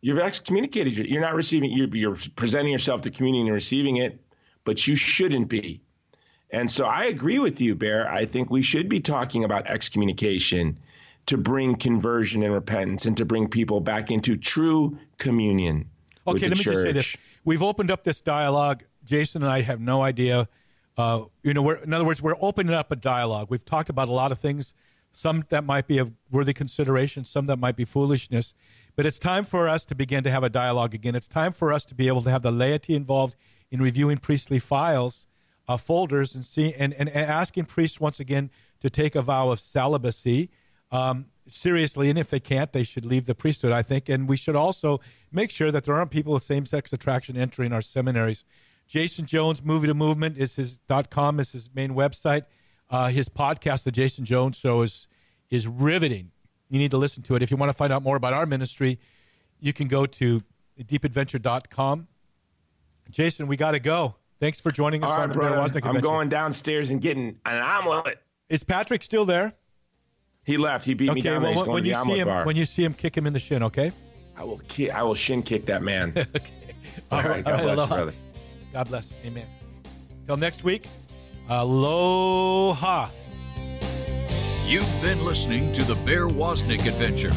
[0.01, 1.09] You've excommunicated.
[1.09, 1.72] You're not receiving.
[1.72, 4.20] You're, you're presenting yourself to communion and receiving it,
[4.64, 5.82] but you shouldn't be.
[6.51, 8.11] And so I agree with you, Bear.
[8.11, 10.78] I think we should be talking about excommunication
[11.27, 15.91] to bring conversion and repentance and to bring people back into true communion.
[16.24, 17.16] with Okay, let me just say this.
[17.45, 18.85] We've opened up this dialogue.
[19.05, 20.49] Jason and I have no idea.
[20.97, 23.49] Uh, you know, we're, in other words, we're opening up a dialogue.
[23.51, 24.72] We've talked about a lot of things,
[25.12, 28.55] some that might be of worthy consideration, some that might be foolishness.
[28.95, 31.14] But it's time for us to begin to have a dialogue again.
[31.14, 33.37] It's time for us to be able to have the laity involved
[33.70, 35.27] in reviewing priestly files,
[35.68, 38.51] uh, folders, and see and, and asking priests once again
[38.81, 40.51] to take a vow of celibacy
[40.91, 43.72] um, seriously, and if they can't, they should leave the priesthood.
[43.72, 45.01] I think, and we should also
[45.32, 48.45] make sure that there aren't people of same-sex attraction entering our seminaries.
[48.87, 52.45] Jason Jones Movie to Movement is his dot com is his main website.
[52.89, 55.09] Uh, his podcast, The Jason Jones Show, is
[55.51, 56.30] is riveting.
[56.68, 57.43] You need to listen to it.
[57.43, 58.99] If you want to find out more about our ministry,
[59.61, 60.43] you can go to
[60.80, 62.09] deepadventure.com.
[63.11, 64.16] Jason, we got to go.
[64.41, 65.80] Thanks for joining us All right, on the brother.
[65.84, 68.18] I'm going downstairs and getting an omelet.
[68.49, 69.55] Is Patrick still there?
[70.47, 70.84] He left.
[70.86, 71.22] He beat me Okay.
[71.22, 71.42] down.
[71.42, 71.51] Well, there.
[71.51, 72.47] He's when, going when you see him, bar.
[72.47, 73.62] when you see him, kick him in the shin.
[73.64, 73.90] Okay.
[74.36, 74.59] I will.
[74.68, 76.12] Ki- I will shin kick that man.
[76.16, 76.51] okay.
[77.11, 77.44] All right.
[77.44, 77.94] God bless aloha.
[77.97, 78.14] brother.
[78.72, 79.12] God bless.
[79.24, 79.47] Amen.
[80.26, 80.86] Till next week.
[81.49, 83.09] Aloha.
[84.66, 87.28] You've been listening to the Bear Woznick Adventure.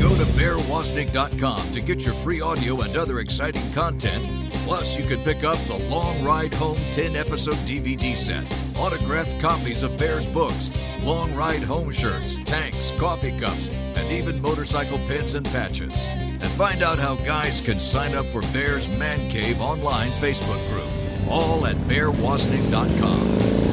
[0.00, 4.45] Go to bearwoznick.com to get your free audio and other exciting content.
[4.66, 9.84] Plus, you can pick up the Long Ride Home 10 episode DVD set, autographed copies
[9.84, 15.46] of Bear's books, Long Ride Home shirts, tanks, coffee cups, and even motorcycle pins and
[15.46, 16.08] patches.
[16.08, 21.30] And find out how guys can sign up for Bear's Man Cave online Facebook group,
[21.30, 23.65] all at bearwoznick.com.